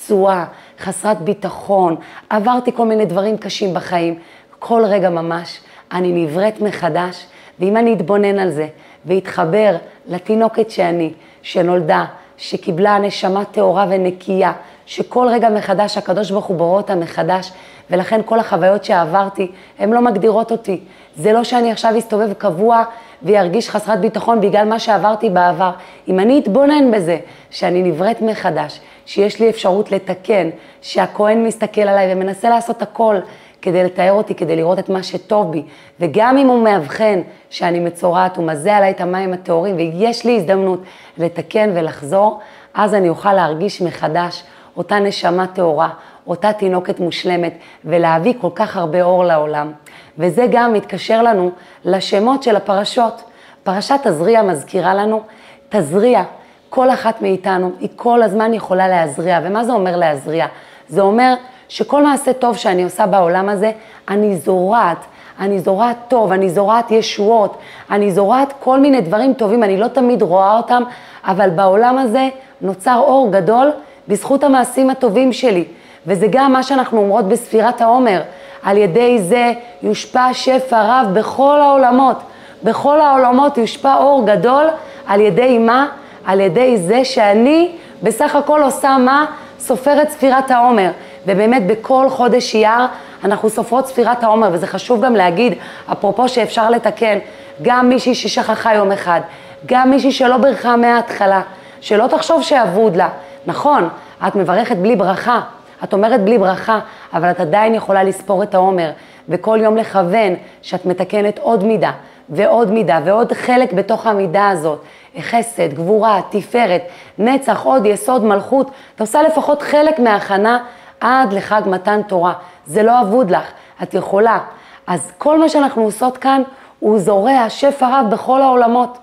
פצועה, 0.03 0.45
חסרת 0.79 1.21
ביטחון, 1.21 1.95
עברתי 2.29 2.71
כל 2.71 2.85
מיני 2.85 3.05
דברים 3.05 3.37
קשים 3.37 3.73
בחיים, 3.73 4.19
כל 4.59 4.83
רגע 4.85 5.09
ממש 5.09 5.59
אני 5.91 6.25
נבראת 6.25 6.61
מחדש, 6.61 7.25
ואם 7.59 7.77
אני 7.77 7.93
אתבונן 7.93 8.39
על 8.39 8.51
זה 8.51 8.67
ואתחבר 9.05 9.75
לתינוקת 10.07 10.69
שאני, 10.69 11.13
שנולדה, 11.41 12.05
שקיבלה 12.37 12.99
נשמה 12.99 13.45
טהורה 13.45 13.85
ונקייה, 13.89 14.51
שכל 14.85 15.27
רגע 15.31 15.49
מחדש 15.49 15.97
הקדוש 15.97 16.31
ברוך 16.31 16.45
הוא 16.45 16.57
בורא 16.57 16.77
אותה 16.77 16.95
מחדש, 16.95 17.51
ולכן 17.89 18.21
כל 18.25 18.39
החוויות 18.39 18.83
שעברתי, 18.83 19.51
הן 19.79 19.93
לא 19.93 20.01
מגדירות 20.01 20.51
אותי. 20.51 20.79
זה 21.15 21.33
לא 21.33 21.43
שאני 21.43 21.71
עכשיו 21.71 21.97
אסתובב 21.97 22.33
קבוע 22.33 22.83
וירגיש 23.23 23.69
חסרת 23.69 23.99
ביטחון 23.99 24.41
בגלל 24.41 24.69
מה 24.69 24.79
שעברתי 24.79 25.29
בעבר. 25.29 25.71
אם 26.07 26.19
אני 26.19 26.39
אתבונן 26.39 26.91
בזה, 26.91 27.17
שאני 27.49 27.83
נבראת 27.83 28.21
מחדש, 28.21 28.79
שיש 29.05 29.39
לי 29.39 29.49
אפשרות 29.49 29.91
לתקן, 29.91 30.49
שהכהן 30.81 31.45
מסתכל 31.45 31.81
עליי 31.81 32.13
ומנסה 32.13 32.49
לעשות 32.49 32.81
הכל 32.81 33.15
כדי 33.61 33.83
לתאר 33.83 34.11
אותי, 34.11 34.35
כדי 34.35 34.55
לראות 34.55 34.79
את 34.79 34.89
מה 34.89 35.03
שטוב 35.03 35.51
בי, 35.51 35.63
וגם 35.99 36.37
אם 36.37 36.47
הוא 36.47 36.63
מאבחן 36.63 37.21
שאני 37.49 37.79
מצורעת, 37.79 38.37
הוא 38.37 38.45
מזה 38.45 38.75
עליי 38.75 38.91
את 38.91 39.01
המים 39.01 39.33
הטהורים, 39.33 39.75
ויש 39.75 40.25
לי 40.25 40.37
הזדמנות 40.37 40.81
לתקן 41.17 41.69
ולחזור, 41.75 42.39
אז 42.73 42.93
אני 42.93 43.09
אוכל 43.09 43.33
להרגיש 43.33 43.81
מחדש 43.81 44.43
אותה 44.77 44.99
נשמה 44.99 45.47
טהורה, 45.47 45.89
אותה 46.27 46.53
תינוקת 46.53 46.99
מושלמת, 46.99 47.53
ולהביא 47.85 48.33
כל 48.41 48.49
כך 48.55 48.77
הרבה 48.77 49.01
אור 49.01 49.23
לעולם. 49.25 49.71
וזה 50.17 50.45
גם 50.51 50.73
מתקשר 50.73 51.23
לנו 51.23 51.51
לשמות 51.85 52.43
של 52.43 52.55
הפרשות. 52.55 53.23
פרשת 53.63 53.99
תזריע 54.03 54.41
מזכירה 54.41 54.93
לנו, 54.93 55.21
תזריע, 55.69 56.23
כל 56.69 56.89
אחת 56.89 57.21
מאיתנו, 57.21 57.71
היא 57.79 57.89
כל 57.95 58.21
הזמן 58.21 58.53
יכולה 58.53 58.87
להזריע. 58.87 59.39
ומה 59.43 59.63
זה 59.63 59.73
אומר 59.73 59.95
להזריע? 59.95 60.45
זה 60.89 61.01
אומר 61.01 61.33
שכל 61.69 62.03
מעשה 62.03 62.33
טוב 62.33 62.57
שאני 62.57 62.83
עושה 62.83 63.07
בעולם 63.07 63.49
הזה, 63.49 63.71
אני 64.09 64.35
זורעת. 64.35 64.97
אני 65.39 65.59
זורעת 65.59 65.97
טוב, 66.07 66.31
אני 66.31 66.49
זורעת 66.49 66.91
ישועות, 66.91 67.57
אני 67.91 68.11
זורעת 68.11 68.53
כל 68.59 68.79
מיני 68.79 69.01
דברים 69.01 69.33
טובים, 69.33 69.63
אני 69.63 69.77
לא 69.77 69.87
תמיד 69.87 70.21
רואה 70.21 70.57
אותם, 70.57 70.83
אבל 71.23 71.49
בעולם 71.49 71.97
הזה 71.97 72.29
נוצר 72.61 72.97
אור 72.97 73.31
גדול 73.31 73.71
בזכות 74.07 74.43
המעשים 74.43 74.89
הטובים 74.89 75.33
שלי. 75.33 75.65
וזה 76.07 76.27
גם 76.29 76.53
מה 76.53 76.63
שאנחנו 76.63 76.97
אומרות 76.97 77.27
בספירת 77.27 77.81
העומר, 77.81 78.21
על 78.63 78.77
ידי 78.77 79.21
זה 79.21 79.53
יושפע 79.83 80.33
שפע 80.33 80.81
רב 80.81 81.07
בכל 81.13 81.59
העולמות. 81.59 82.17
בכל 82.63 83.01
העולמות 83.01 83.57
יושפע 83.57 83.95
אור 83.95 84.25
גדול, 84.25 84.65
על 85.07 85.21
ידי 85.21 85.57
מה? 85.57 85.87
על 86.25 86.39
ידי 86.39 86.77
זה 86.77 87.05
שאני 87.05 87.71
בסך 88.03 88.35
הכל 88.35 88.63
עושה 88.63 88.97
מה? 88.97 89.25
סופרת 89.59 90.09
ספירת 90.09 90.51
העומר. 90.51 90.91
ובאמת 91.27 91.67
בכל 91.67 92.09
חודש 92.09 92.55
אייר 92.55 92.85
אנחנו 93.23 93.49
סופרות 93.49 93.87
ספירת 93.87 94.23
העומר, 94.23 94.49
וזה 94.51 94.67
חשוב 94.67 95.05
גם 95.05 95.15
להגיד, 95.15 95.53
אפרופו 95.91 96.29
שאפשר 96.29 96.69
לתקן, 96.69 97.17
גם 97.61 97.89
מישהי 97.89 98.15
ששכחה 98.15 98.73
יום 98.73 98.91
אחד, 98.91 99.21
גם 99.65 99.89
מישהי 99.89 100.11
שלא 100.11 100.37
ברכה 100.37 100.75
מההתחלה, 100.75 101.41
שלא 101.81 102.07
תחשוב 102.07 102.43
שאבוד 102.43 102.95
לה. 102.95 103.09
נכון, 103.45 103.89
את 104.27 104.35
מברכת 104.35 104.75
בלי 104.75 104.95
ברכה, 104.95 105.41
את 105.83 105.93
אומרת 105.93 106.21
בלי 106.23 106.37
ברכה, 106.37 106.79
אבל 107.13 107.31
את 107.31 107.39
עדיין 107.39 107.75
יכולה 107.75 108.03
לספור 108.03 108.43
את 108.43 108.55
העומר, 108.55 108.91
וכל 109.29 109.59
יום 109.61 109.77
לכוון 109.77 110.35
שאת 110.61 110.85
מתקנת 110.85 111.39
עוד 111.39 111.63
מידה, 111.63 111.91
ועוד 112.29 112.71
מידה, 112.71 112.99
ועוד 113.05 113.33
חלק 113.33 113.73
בתוך 113.73 114.07
המידה 114.07 114.49
הזאת. 114.49 114.81
חסד, 115.19 115.73
גבורה, 115.73 116.21
תפארת, 116.29 116.81
נצח, 117.17 117.63
עוד 117.63 117.85
יסוד, 117.85 118.23
מלכות. 118.23 118.71
את 118.95 119.01
עושה 119.01 119.21
לפחות 119.21 119.61
חלק 119.61 119.99
מההכנה 119.99 120.59
עד 120.99 121.33
לחג 121.33 121.61
מתן 121.65 122.01
תורה. 122.07 122.33
זה 122.65 122.83
לא 122.83 123.01
אבוד 123.01 123.31
לך, 123.31 123.51
את 123.83 123.93
יכולה. 123.93 124.39
אז 124.87 125.11
כל 125.17 125.39
מה 125.39 125.49
שאנחנו 125.49 125.83
עושות 125.83 126.17
כאן, 126.17 126.41
הוא 126.79 126.99
זורע 126.99 127.45
שפע 127.49 127.87
רב 127.99 128.09
בכל 128.09 128.41
העולמות. 128.41 128.97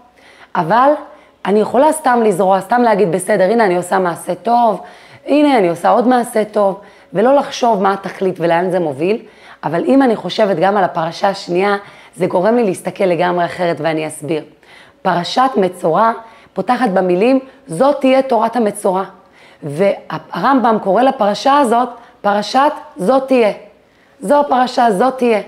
אבל 0.55 0.91
אני 1.47 1.61
יכולה 1.61 1.93
סתם 1.93 2.21
לזרוע, 2.25 2.61
סתם 2.61 2.83
להגיד, 2.83 3.13
בסדר, 3.13 3.45
הנה 3.45 3.65
אני 3.65 3.77
עושה 3.77 3.99
מעשה 3.99 4.35
טוב, 4.35 4.81
הנה 5.27 5.59
אני 5.59 5.69
עושה 5.69 5.89
עוד 5.89 6.09
מעשה 6.09 6.45
טוב, 6.45 6.81
ולא 7.13 7.35
לחשוב 7.35 7.83
מה 7.83 7.93
התכלית 7.93 8.35
ולאן 8.39 8.71
זה 8.71 8.81
מוביל. 8.81 9.19
אבל 9.65 9.85
אם 9.85 10.03
אני 10.03 10.17
חושבת 10.17 10.57
גם 10.57 10.77
על 10.77 10.85
הפרשה 10.85 11.29
השנייה, 11.29 11.77
זה 12.17 12.27
גורם 12.27 12.57
לי 12.57 12.65
להסתכל 12.65 13.05
לגמרי 13.05 13.45
אחרת 13.45 13.77
ואני 13.81 14.07
אסביר. 14.07 14.45
פרשת 15.03 15.51
מצורע 15.57 16.13
פותחת 16.55 16.89
במילים, 16.89 17.39
זאת 17.67 18.01
תהיה 18.01 18.23
תורת 18.23 18.57
המצורע. 18.57 19.05
והרמב"ם 19.63 20.77
קורא 20.83 21.03
לפרשה 21.03 21.59
הזאת, 21.59 21.89
פרשת 22.21 22.73
זאת 22.97 23.27
תהיה. 23.29 23.53
זו 24.21 24.41
הפרשה, 24.41 24.91
זאת 24.91 25.19
תהיה. 25.19 25.41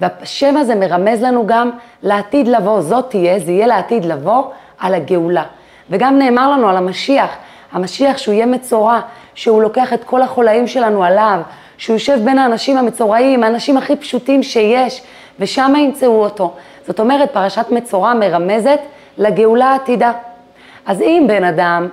והשם 0.00 0.56
הזה 0.56 0.74
מרמז 0.74 1.22
לנו 1.22 1.46
גם 1.46 1.70
לעתיד 2.02 2.48
לבוא, 2.48 2.80
זאת 2.80 3.10
תהיה, 3.10 3.38
זה 3.38 3.52
יהיה 3.52 3.66
לעתיד 3.66 4.04
לבוא 4.04 4.44
על 4.78 4.94
הגאולה. 4.94 5.44
וגם 5.90 6.18
נאמר 6.18 6.50
לנו 6.50 6.68
על 6.68 6.76
המשיח, 6.76 7.30
המשיח 7.72 8.18
שהוא 8.18 8.34
יהיה 8.34 8.46
מצורע, 8.46 9.00
שהוא 9.34 9.62
לוקח 9.62 9.92
את 9.92 10.04
כל 10.04 10.22
החולאים 10.22 10.66
שלנו 10.66 11.04
עליו, 11.04 11.40
שהוא 11.78 11.94
יושב 11.94 12.18
בין 12.24 12.38
האנשים 12.38 12.76
המצורעים, 12.76 13.44
האנשים 13.44 13.76
הכי 13.76 13.96
פשוטים 13.96 14.42
שיש, 14.42 15.02
ושם 15.38 15.72
ימצאו 15.78 16.22
אותו. 16.22 16.54
זאת 16.86 17.00
אומרת, 17.00 17.30
פרשת 17.32 17.66
מצורע 17.70 18.14
מרמזת 18.14 18.80
לגאולה 19.18 19.66
העתידה. 19.66 20.12
אז 20.86 21.02
אם 21.02 21.24
בן 21.28 21.44
אדם 21.44 21.88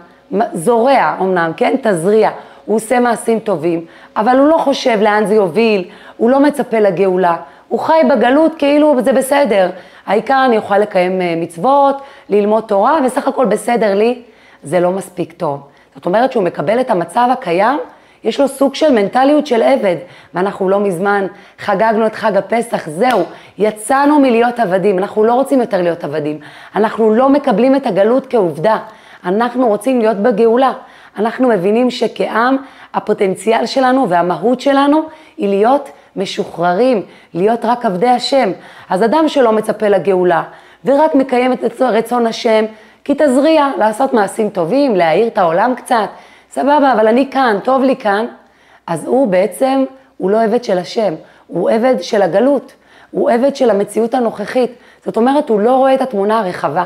זורע 0.54 1.16
אמנם, 1.22 1.52
כן, 1.58 1.76
תזריע, 1.82 2.30
הוא 2.66 2.76
עושה 2.76 3.00
מעשים 3.00 3.40
טובים, 3.40 3.86
אבל 4.18 4.38
הוא 4.38 4.48
לא 4.48 4.58
חושב 4.58 4.98
לאן 5.02 5.26
זה 5.26 5.36
יוביל, 5.36 5.84
הוא 6.18 6.30
לא 6.30 6.40
מצפה 6.40 6.80
לגאולה, 6.80 7.36
הוא 7.68 7.80
חי 7.80 8.02
בגלות 8.10 8.56
כאילו 8.58 8.96
זה 9.02 9.14
בסדר, 9.14 9.70
העיקר 10.06 10.44
אני 10.46 10.58
אוכל 10.58 10.78
לקיים 10.78 11.22
אה, 11.22 11.34
מצוות, 11.38 12.02
ללמוד 12.30 12.64
תורה, 12.64 13.00
וסך 13.06 13.28
הכל 13.28 13.46
בסדר 13.46 13.96
לי, 13.96 14.22
זה 14.68 14.80
לא 14.80 14.92
מספיק 14.92 15.34
טוב. 15.34 15.60
זאת 15.96 16.06
אומרת 16.06 16.32
שהוא 16.32 16.44
מקבל 16.44 16.80
את 16.80 16.90
המצב 16.90 17.28
הקיים, 17.34 17.80
יש 18.24 18.40
לו 18.40 18.48
סוג 18.48 18.76
של 18.76 18.92
מנטליות 18.92 19.48
של 19.48 19.62
עבד, 19.62 19.96
ואנחנו 20.34 20.70
לא 20.70 20.80
מזמן 20.80 21.28
חגגנו 21.60 22.06
את 22.06 22.16
חג 22.16 22.38
הפסח, 22.38 22.90
זהו, 22.90 23.24
יצאנו 23.58 24.20
מלהיות 24.20 24.60
עבדים, 24.60 25.00
אנחנו 25.00 25.24
לא 25.24 25.34
רוצים 25.34 25.62
יותר 25.62 25.82
להיות 25.82 26.04
עבדים, 26.04 26.40
אנחנו 26.76 27.14
לא 27.14 27.30
מקבלים 27.30 27.76
את 27.76 27.86
הגלות 27.86 28.28
כעובדה, 28.30 28.78
אנחנו 29.26 29.68
רוצים 29.68 30.00
להיות 30.00 30.18
בגאולה. 30.18 30.74
אנחנו 31.18 31.48
מבינים 31.48 31.92
שכעם 31.92 32.58
הפוטנציאל 32.94 33.66
שלנו 33.66 34.10
והמהות 34.10 34.62
שלנו 34.62 35.02
היא 35.38 35.50
להיות 35.50 35.90
משוחררים, 36.16 37.02
להיות 37.34 37.66
רק 37.66 37.86
עבדי 37.86 38.08
השם. 38.08 38.52
אז 38.90 39.04
אדם 39.04 39.28
שלא 39.28 39.52
מצפה 39.52 39.88
לגאולה 39.88 40.44
ורק 40.86 41.16
מקיים 41.16 41.54
את 41.54 41.82
רצון 41.82 42.28
השם, 42.28 42.66
כי 43.08 43.14
תזריע, 43.18 43.68
לעשות 43.78 44.14
מעשים 44.14 44.50
טובים, 44.50 44.96
להאיר 44.96 45.28
את 45.28 45.38
העולם 45.38 45.74
קצת, 45.76 46.10
סבבה, 46.52 46.94
אבל 46.94 47.08
אני 47.08 47.30
כאן, 47.32 47.58
טוב 47.64 47.84
לי 47.84 47.96
כאן, 47.96 48.26
אז 48.88 49.06
הוא 49.06 49.28
בעצם, 49.28 49.86
הוא 50.18 50.32
לא 50.32 50.44
עבד 50.44 50.64
של 50.64 50.78
השם, 50.78 51.14
הוא 51.48 51.70
עבד 51.70 51.96
של 52.02 52.22
הגלות, 52.22 52.74
הוא 53.12 53.30
עבד 53.30 53.56
של 53.56 53.70
המציאות 53.70 54.14
הנוכחית. 54.14 54.72
זאת 55.06 55.18
אומרת, 55.18 55.50
הוא 55.50 55.60
לא 55.60 55.76
רואה 55.76 55.94
את 55.94 56.02
התמונה 56.02 56.40
הרחבה. 56.40 56.84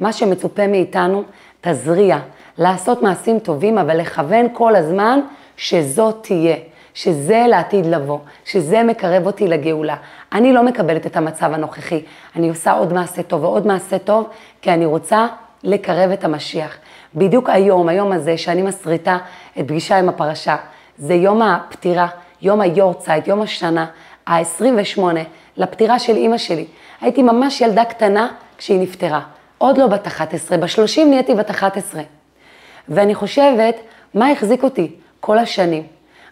מה 0.00 0.12
שמצופה 0.12 0.66
מאיתנו 0.66 1.22
תזריע, 1.60 2.18
לעשות 2.58 3.02
מעשים 3.02 3.38
טובים, 3.38 3.78
אבל 3.78 4.00
לכוון 4.00 4.46
כל 4.52 4.76
הזמן 4.76 5.20
שזאת 5.56 6.16
תהיה, 6.22 6.56
שזה 6.94 7.44
לעתיד 7.48 7.86
לבוא, 7.86 8.18
שזה 8.44 8.82
מקרב 8.82 9.26
אותי 9.26 9.48
לגאולה. 9.48 9.96
אני 10.32 10.52
לא 10.52 10.62
מקבלת 10.62 11.06
את 11.06 11.16
המצב 11.16 11.52
הנוכחי, 11.52 12.02
אני 12.36 12.48
עושה 12.48 12.72
עוד 12.72 12.92
מעשה 12.92 13.22
טוב 13.22 13.44
ועוד 13.44 13.66
מעשה 13.66 13.98
טוב, 13.98 14.28
כי 14.62 14.70
אני 14.70 14.86
רוצה 14.86 15.26
לקרב 15.64 16.10
את 16.10 16.24
המשיח. 16.24 16.76
בדיוק 17.14 17.50
היום, 17.50 17.88
היום 17.88 18.12
הזה, 18.12 18.38
שאני 18.38 18.62
מסריטה 18.62 19.18
את 19.58 19.68
פגישה 19.68 19.98
עם 19.98 20.08
הפרשה, 20.08 20.56
זה 20.98 21.14
יום 21.14 21.42
הפטירה, 21.42 22.08
יום 22.42 22.60
היורצייט, 22.60 23.28
יום 23.28 23.42
השנה, 23.42 23.86
ה-28 24.26 25.00
לפטירה 25.56 25.98
של 25.98 26.16
אימא 26.16 26.38
שלי. 26.38 26.66
הייתי 27.00 27.22
ממש 27.22 27.60
ילדה 27.60 27.84
קטנה 27.84 28.28
כשהיא 28.58 28.80
נפטרה. 28.80 29.20
עוד 29.58 29.78
לא 29.78 29.86
בת 29.86 30.06
11, 30.06 30.58
בשלושים 30.58 31.10
נהייתי 31.10 31.34
בת 31.34 31.50
11. 31.50 32.02
ואני 32.88 33.14
חושבת, 33.14 33.76
מה 34.14 34.30
החזיק 34.30 34.62
אותי 34.62 34.90
כל 35.20 35.38
השנים? 35.38 35.82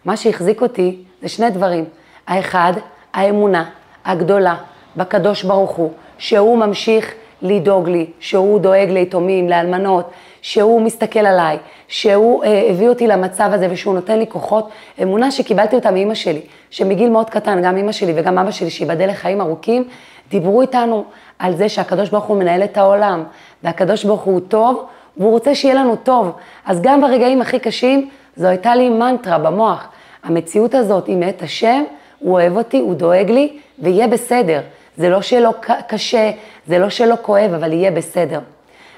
מה 0.05 0.17
שהחזיק 0.17 0.61
אותי 0.61 1.03
זה 1.21 1.29
שני 1.29 1.49
דברים. 1.49 1.85
האחד, 2.27 2.73
האמונה 3.13 3.69
הגדולה 4.05 4.55
בקדוש 4.97 5.43
ברוך 5.43 5.71
הוא, 5.71 5.91
שהוא 6.17 6.57
ממשיך 6.57 7.13
לדאוג 7.43 7.89
לי, 7.89 8.05
שהוא 8.19 8.59
דואג 8.59 8.89
ליתומים, 8.89 9.49
לאלמנות, 9.49 10.11
שהוא 10.41 10.81
מסתכל 10.81 11.19
עליי, 11.19 11.57
שהוא 11.87 12.43
אה, 12.43 12.67
הביא 12.69 12.89
אותי 12.89 13.07
למצב 13.07 13.49
הזה 13.53 13.67
ושהוא 13.71 13.95
נותן 13.95 14.19
לי 14.19 14.25
כוחות, 14.27 14.69
אמונה 15.01 15.31
שקיבלתי 15.31 15.75
אותה 15.75 15.91
מאימא 15.91 16.13
שלי, 16.13 16.41
שמגיל 16.69 17.09
מאוד 17.09 17.29
קטן, 17.29 17.61
גם 17.63 17.77
אימא 17.77 17.91
שלי 17.91 18.13
וגם 18.15 18.39
אבא 18.39 18.51
שלי, 18.51 18.69
שיבדל 18.69 19.09
לחיים 19.09 19.41
ארוכים, 19.41 19.83
דיברו 20.29 20.61
איתנו 20.61 21.03
על 21.39 21.55
זה 21.55 21.69
שהקדוש 21.69 22.09
ברוך 22.09 22.25
הוא 22.25 22.37
מנהל 22.37 22.63
את 22.63 22.77
העולם, 22.77 23.23
והקדוש 23.63 24.03
ברוך 24.03 24.21
הוא 24.21 24.39
טוב, 24.47 24.85
והוא 25.17 25.31
רוצה 25.31 25.55
שיהיה 25.55 25.75
לנו 25.75 25.95
טוב. 25.95 26.31
אז 26.65 26.81
גם 26.81 27.01
ברגעים 27.01 27.41
הכי 27.41 27.59
קשים, 27.59 28.09
זו 28.35 28.47
הייתה 28.47 28.75
לי 28.75 28.89
מנטרה 28.89 29.37
במוח. 29.37 29.87
המציאות 30.23 30.75
הזאת 30.75 31.07
היא 31.07 31.17
מאת 31.17 31.41
השם, 31.41 31.83
הוא 32.19 32.33
אוהב 32.33 32.57
אותי, 32.57 32.79
הוא 32.79 32.93
דואג 32.93 33.31
לי, 33.31 33.57
ויהיה 33.79 34.07
בסדר. 34.07 34.61
זה 34.97 35.09
לא 35.09 35.21
שלא 35.21 35.53
קשה, 35.87 36.31
זה 36.67 36.79
לא 36.79 36.89
שלא 36.89 37.15
כואב, 37.21 37.53
אבל 37.53 37.73
יהיה 37.73 37.91
בסדר. 37.91 38.39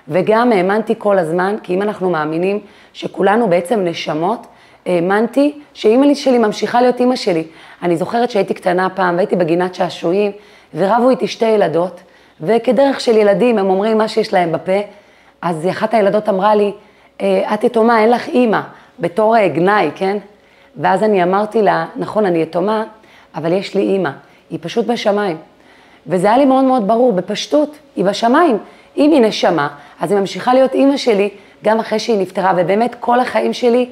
וגם 0.07 0.51
האמנתי 0.51 0.93
כל 0.97 1.19
הזמן, 1.19 1.55
כי 1.63 1.75
אם 1.75 1.81
אנחנו 1.81 2.09
מאמינים 2.09 2.59
שכולנו 2.93 3.49
בעצם 3.49 3.79
נשמות, 3.79 4.47
האמנתי 4.85 5.59
שאימא 5.73 6.13
שלי 6.13 6.37
ממשיכה 6.37 6.81
להיות 6.81 6.99
אימא 6.99 7.15
שלי. 7.15 7.43
אני 7.83 7.97
זוכרת 7.97 8.31
שהייתי 8.31 8.53
קטנה 8.53 8.89
פעם 8.89 9.15
והייתי 9.15 9.35
בגינת 9.35 9.75
שעשועים, 9.75 10.31
ורבו 10.73 11.09
איתי 11.09 11.27
שתי 11.27 11.45
ילדות, 11.45 12.01
וכדרך 12.41 13.01
של 13.01 13.17
ילדים 13.17 13.57
הם 13.57 13.69
אומרים 13.69 13.97
מה 13.97 14.07
שיש 14.07 14.33
להם 14.33 14.51
בפה, 14.51 14.79
אז 15.41 15.67
אחת 15.69 15.93
הילדות 15.93 16.29
אמרה 16.29 16.55
לי, 16.55 16.71
אה, 17.21 17.53
את 17.53 17.63
יתומה, 17.63 17.99
אין 17.99 18.11
לך 18.11 18.27
אימא, 18.27 18.61
בתור 18.99 19.35
גנאי, 19.47 19.89
כן? 19.95 20.17
ואז 20.77 21.03
אני 21.03 21.23
אמרתי 21.23 21.61
לה, 21.61 21.85
נכון, 21.95 22.25
אני 22.25 22.41
יתומה, 22.41 22.83
אבל 23.35 23.53
יש 23.53 23.75
לי 23.75 23.81
אימא, 23.81 24.09
היא 24.49 24.59
פשוט 24.61 24.85
בשמיים. 24.85 25.37
וזה 26.07 26.27
היה 26.27 26.37
לי 26.37 26.45
מאוד 26.45 26.63
מאוד 26.63 26.87
ברור, 26.87 27.13
בפשטות, 27.13 27.77
היא 27.95 28.05
בשמיים. 28.05 28.57
אם 28.97 29.11
היא 29.11 29.21
נשמה, 29.21 29.67
אז 29.99 30.11
היא 30.11 30.19
ממשיכה 30.19 30.53
להיות 30.53 30.73
אימא 30.73 30.97
שלי 30.97 31.29
גם 31.63 31.79
אחרי 31.79 31.99
שהיא 31.99 32.17
נפטרה, 32.19 32.53
ובאמת 32.57 32.95
כל 32.99 33.19
החיים 33.19 33.53
שלי 33.53 33.89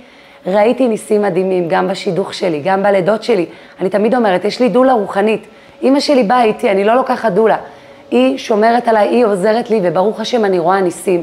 ראיתי 0.48 0.88
ניסים 0.88 1.22
מדהימים, 1.22 1.68
גם 1.68 1.88
בשידוך 1.88 2.34
שלי, 2.34 2.62
גם 2.64 2.84
בלידות 2.84 3.24
שלי. 3.24 3.46
אני 3.80 3.90
תמיד 3.90 4.16
אומרת, 4.16 4.46
יש 4.46 4.60
לי 4.60 4.70
דולה 4.70 4.94
רוחנית. 4.94 5.48
אימא 5.82 6.00
שלי 6.00 6.24
באה 6.24 6.44
איתי, 6.44 6.72
אני 6.72 6.84
לא 6.84 6.96
לוקחת 6.96 7.32
דולה. 7.32 7.58
היא 8.12 8.38
שומרת 8.38 8.88
עליי, 8.88 9.08
היא 9.08 9.26
עוזרת 9.26 9.70
לי, 9.70 9.80
וברוך 9.84 10.20
השם 10.20 10.46
אני 10.46 10.60
רואה 10.60 10.82
ניסים. 10.82 11.22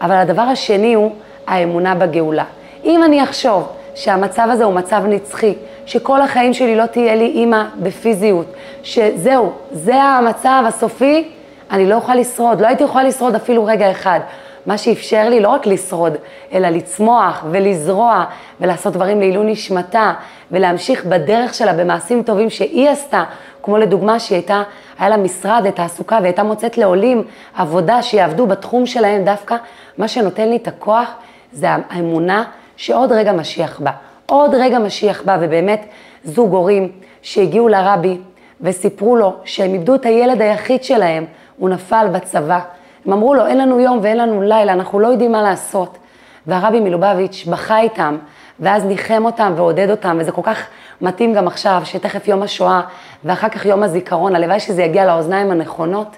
אבל 0.00 0.14
הדבר 0.14 0.42
השני 0.42 0.94
הוא 0.94 1.10
האמונה 1.46 1.94
בגאולה. 1.94 2.44
אם 2.84 3.04
אני 3.04 3.24
אחשוב 3.24 3.68
שהמצב 3.94 4.48
הזה 4.50 4.64
הוא 4.64 4.74
מצב 4.74 5.02
נצחי, 5.06 5.54
שכל 5.90 6.22
החיים 6.22 6.54
שלי 6.54 6.76
לא 6.76 6.86
תהיה 6.86 7.14
לי 7.14 7.26
אימא 7.26 7.64
בפיזיות, 7.82 8.46
שזהו, 8.82 9.52
זה 9.72 10.02
המצב 10.02 10.64
הסופי, 10.66 11.28
אני 11.70 11.86
לא 11.86 11.94
אוכל 11.94 12.14
לשרוד, 12.14 12.60
לא 12.60 12.66
הייתי 12.66 12.84
יכולה 12.84 13.04
לשרוד 13.04 13.34
אפילו 13.34 13.64
רגע 13.64 13.90
אחד. 13.90 14.20
מה 14.66 14.78
שאפשר 14.78 15.28
לי 15.28 15.40
לא 15.40 15.48
רק 15.48 15.66
לשרוד, 15.66 16.12
אלא 16.52 16.68
לצמוח 16.68 17.44
ולזרוע 17.50 18.24
ולעשות 18.60 18.92
דברים 18.92 19.20
לעילוי 19.20 19.52
נשמתה 19.52 20.12
ולהמשיך 20.50 21.04
בדרך 21.04 21.54
שלה 21.54 21.72
במעשים 21.72 22.22
טובים 22.22 22.50
שהיא 22.50 22.88
עשתה, 22.88 23.24
כמו 23.62 23.78
לדוגמה 23.78 24.18
שהיא 24.18 24.36
הייתה, 24.36 24.62
היה 24.98 25.08
לה 25.08 25.16
משרד 25.16 25.62
לתעסוקה 25.66 26.18
והייתה 26.22 26.42
מוצאת 26.42 26.78
לעולים 26.78 27.22
עבודה 27.54 28.02
שיעבדו 28.02 28.46
בתחום 28.46 28.86
שלהם 28.86 29.24
דווקא, 29.24 29.56
מה 29.98 30.08
שנותן 30.08 30.48
לי 30.48 30.56
את 30.56 30.68
הכוח 30.68 31.10
זה 31.52 31.66
האמונה 31.90 32.44
שעוד 32.76 33.12
רגע 33.12 33.32
משיח 33.32 33.80
בא. 33.80 34.09
עוד 34.30 34.54
רגע 34.54 34.78
משיח 34.78 35.22
בא, 35.22 35.36
ובאמת 35.40 35.86
זוג 36.24 36.52
הורים 36.52 36.92
שהגיעו 37.22 37.68
לרבי 37.68 38.18
וסיפרו 38.60 39.16
לו 39.16 39.34
שהם 39.44 39.74
איבדו 39.74 39.94
את 39.94 40.06
הילד 40.06 40.42
היחיד 40.42 40.84
שלהם, 40.84 41.24
הוא 41.58 41.68
נפל 41.68 42.06
בצבא. 42.12 42.60
הם 43.06 43.12
אמרו 43.12 43.34
לו, 43.34 43.46
אין 43.46 43.58
לנו 43.58 43.80
יום 43.80 43.98
ואין 44.02 44.16
לנו 44.16 44.42
לילה, 44.42 44.72
אנחנו 44.72 45.00
לא 45.00 45.08
יודעים 45.08 45.32
מה 45.32 45.42
לעשות. 45.42 45.98
והרבי 46.46 46.80
מלובביץ' 46.80 47.44
בכה 47.50 47.80
איתם, 47.80 48.16
ואז 48.60 48.84
ניחם 48.84 49.24
אותם 49.24 49.52
ועודד 49.56 49.90
אותם, 49.90 50.16
וזה 50.20 50.32
כל 50.32 50.42
כך 50.44 50.66
מתאים 51.00 51.34
גם 51.34 51.46
עכשיו, 51.46 51.82
שתכף 51.84 52.28
יום 52.28 52.42
השואה, 52.42 52.80
ואחר 53.24 53.48
כך 53.48 53.66
יום 53.66 53.82
הזיכרון, 53.82 54.36
הלוואי 54.36 54.60
שזה 54.60 54.82
יגיע 54.82 55.06
לאוזניים 55.06 55.50
הנכונות. 55.50 56.16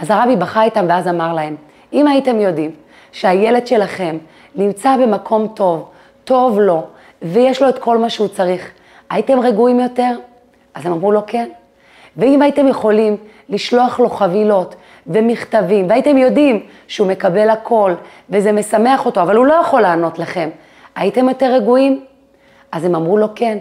אז 0.00 0.10
הרבי 0.10 0.36
בכה 0.36 0.62
איתם 0.62 0.84
ואז 0.88 1.08
אמר 1.08 1.34
להם, 1.34 1.56
אם 1.92 2.06
הייתם 2.06 2.40
יודעים 2.40 2.70
שהילד 3.12 3.66
שלכם 3.66 4.18
נמצא 4.54 4.96
במקום 4.96 5.48
טוב, 5.54 5.88
טוב 6.24 6.60
לו, 6.60 6.82
ויש 7.22 7.62
לו 7.62 7.68
את 7.68 7.78
כל 7.78 7.98
מה 7.98 8.10
שהוא 8.10 8.28
צריך, 8.28 8.70
הייתם 9.10 9.40
רגועים 9.40 9.80
יותר? 9.80 10.16
אז 10.74 10.86
הם 10.86 10.92
אמרו 10.92 11.12
לו 11.12 11.20
כן. 11.26 11.48
ואם 12.16 12.42
הייתם 12.42 12.68
יכולים 12.68 13.16
לשלוח 13.48 14.00
לו 14.00 14.10
חבילות 14.10 14.74
ומכתבים, 15.06 15.88
והייתם 15.88 16.18
יודעים 16.18 16.66
שהוא 16.86 17.08
מקבל 17.08 17.50
הכל, 17.50 17.94
וזה 18.30 18.52
משמח 18.52 19.06
אותו, 19.06 19.22
אבל 19.22 19.36
הוא 19.36 19.46
לא 19.46 19.54
יכול 19.54 19.80
לענות 19.80 20.18
לכם, 20.18 20.48
הייתם 20.94 21.28
יותר 21.28 21.52
רגועים? 21.54 22.04
אז 22.72 22.84
הם 22.84 22.94
אמרו 22.94 23.18
לו 23.18 23.26
כן. 23.34 23.58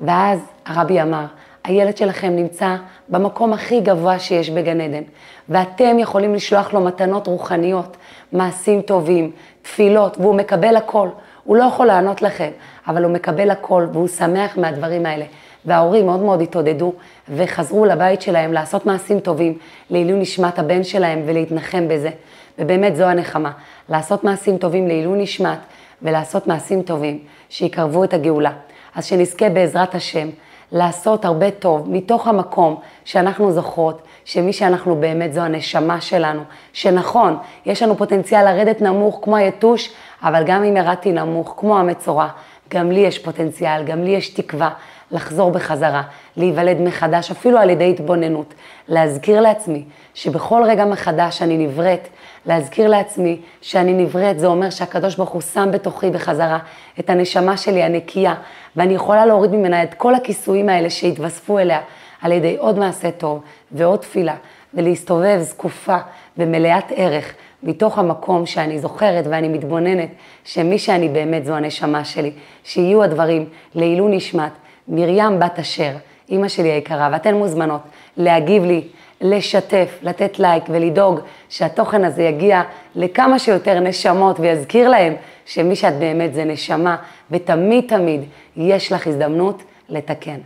ואז 0.00 0.38
הרבי 0.66 1.02
אמר, 1.02 1.24
הילד 1.64 1.96
שלכם 1.96 2.36
נמצא 2.36 2.76
במקום 3.08 3.52
הכי 3.52 3.80
גבוה 3.80 4.18
שיש 4.18 4.50
בגן 4.50 4.80
עדן, 4.80 5.02
ואתם 5.48 5.98
יכולים 5.98 6.34
לשלוח 6.34 6.74
לו 6.74 6.80
מתנות 6.80 7.26
רוחניות, 7.26 7.96
מעשים 8.32 8.82
טובים, 8.82 9.30
תפילות, 9.62 10.16
והוא 10.18 10.34
מקבל 10.34 10.76
הכל. 10.76 11.08
הוא 11.46 11.56
לא 11.56 11.64
יכול 11.64 11.86
לענות 11.86 12.22
לכם, 12.22 12.50
אבל 12.88 13.04
הוא 13.04 13.12
מקבל 13.12 13.50
הכל, 13.50 13.86
והוא 13.92 14.08
שמח 14.08 14.56
מהדברים 14.56 15.06
האלה. 15.06 15.24
וההורים 15.66 16.06
מאוד 16.06 16.20
מאוד 16.20 16.40
התעודדו 16.40 16.92
וחזרו 17.28 17.84
לבית 17.84 18.22
שלהם 18.22 18.52
לעשות 18.52 18.86
מעשים 18.86 19.20
טובים 19.20 19.58
לעילוי 19.90 20.20
נשמת 20.20 20.58
הבן 20.58 20.84
שלהם 20.84 21.22
ולהתנחם 21.26 21.88
בזה. 21.88 22.10
ובאמת 22.58 22.96
זו 22.96 23.04
הנחמה, 23.04 23.52
לעשות 23.88 24.24
מעשים 24.24 24.58
טובים 24.58 24.88
לעילוי 24.88 25.22
נשמת 25.22 25.58
ולעשות 26.02 26.46
מעשים 26.46 26.82
טובים 26.82 27.18
שיקרבו 27.48 28.04
את 28.04 28.14
הגאולה. 28.14 28.52
אז 28.94 29.04
שנזכה 29.04 29.48
בעזרת 29.48 29.94
השם 29.94 30.28
לעשות 30.72 31.24
הרבה 31.24 31.50
טוב 31.50 31.90
מתוך 31.90 32.28
המקום 32.28 32.80
שאנחנו 33.04 33.52
זוכרות 33.52 34.02
שמי 34.26 34.52
שאנחנו 34.52 34.96
באמת 34.96 35.32
זו 35.32 35.40
הנשמה 35.40 36.00
שלנו, 36.00 36.42
שנכון, 36.72 37.36
יש 37.66 37.82
לנו 37.82 37.96
פוטנציאל 37.96 38.44
לרדת 38.44 38.82
נמוך 38.82 39.20
כמו 39.22 39.36
היתוש, 39.36 39.90
אבל 40.22 40.42
גם 40.46 40.64
אם 40.64 40.76
ירדתי 40.76 41.12
נמוך 41.12 41.54
כמו 41.56 41.78
המצורע, 41.78 42.28
גם 42.68 42.90
לי 42.90 43.00
יש 43.00 43.18
פוטנציאל, 43.18 43.84
גם 43.84 44.04
לי 44.04 44.10
יש 44.10 44.28
תקווה 44.28 44.70
לחזור 45.10 45.50
בחזרה, 45.50 46.02
להיוולד 46.36 46.80
מחדש, 46.80 47.30
אפילו 47.30 47.58
על 47.58 47.70
ידי 47.70 47.90
התבוננות, 47.90 48.54
להזכיר 48.88 49.40
לעצמי 49.40 49.84
שבכל 50.14 50.62
רגע 50.66 50.84
מחדש 50.84 51.42
אני 51.42 51.66
נבראת, 51.66 52.08
להזכיר 52.46 52.88
לעצמי 52.88 53.40
שאני 53.60 53.92
נבראת, 53.92 54.38
זה 54.38 54.46
אומר 54.46 54.70
שהקדוש 54.70 55.16
ברוך 55.16 55.30
הוא 55.30 55.40
שם 55.40 55.68
בתוכי 55.72 56.10
בחזרה 56.10 56.58
את 57.00 57.10
הנשמה 57.10 57.56
שלי 57.56 57.82
הנקייה, 57.82 58.34
ואני 58.76 58.94
יכולה 58.94 59.26
להוריד 59.26 59.50
ממנה 59.50 59.82
את 59.82 59.94
כל 59.94 60.14
הכיסויים 60.14 60.68
האלה 60.68 60.90
שהתווספו 60.90 61.58
אליה 61.58 61.80
על 62.26 62.32
ידי 62.32 62.56
עוד 62.58 62.78
מעשה 62.78 63.10
טוב 63.10 63.40
ועוד 63.72 63.98
תפילה, 63.98 64.34
ולהסתובב 64.74 65.38
זקופה 65.40 65.96
ומלאת 66.38 66.84
ערך 66.96 67.34
מתוך 67.62 67.98
המקום 67.98 68.46
שאני 68.46 68.78
זוכרת 68.78 69.24
ואני 69.30 69.48
מתבוננת 69.48 70.08
שמי 70.44 70.78
שאני 70.78 71.08
באמת 71.08 71.44
זו 71.44 71.54
הנשמה 71.54 72.04
שלי, 72.04 72.32
שיהיו 72.64 73.02
הדברים 73.02 73.48
לעילוי 73.74 74.16
נשמת 74.16 74.52
מרים 74.88 75.40
בת 75.40 75.58
אשר, 75.58 75.90
אימא 76.28 76.48
שלי 76.48 76.68
היקרה, 76.68 77.08
ואתן 77.12 77.34
מוזמנות 77.34 77.80
להגיב 78.16 78.64
לי, 78.64 78.82
לשתף, 79.20 79.98
לתת 80.02 80.38
לייק 80.38 80.64
ולדאוג 80.68 81.20
שהתוכן 81.48 82.04
הזה 82.04 82.22
יגיע 82.22 82.62
לכמה 82.94 83.38
שיותר 83.38 83.80
נשמות 83.80 84.40
ויזכיר 84.40 84.88
להם 84.88 85.14
שמי 85.44 85.76
שאת 85.76 85.98
באמת 85.98 86.34
זה 86.34 86.44
נשמה, 86.44 86.96
ותמיד 87.30 87.84
תמיד 87.88 88.20
יש 88.56 88.92
לך 88.92 89.06
הזדמנות 89.06 89.62
לתקן. 89.88 90.38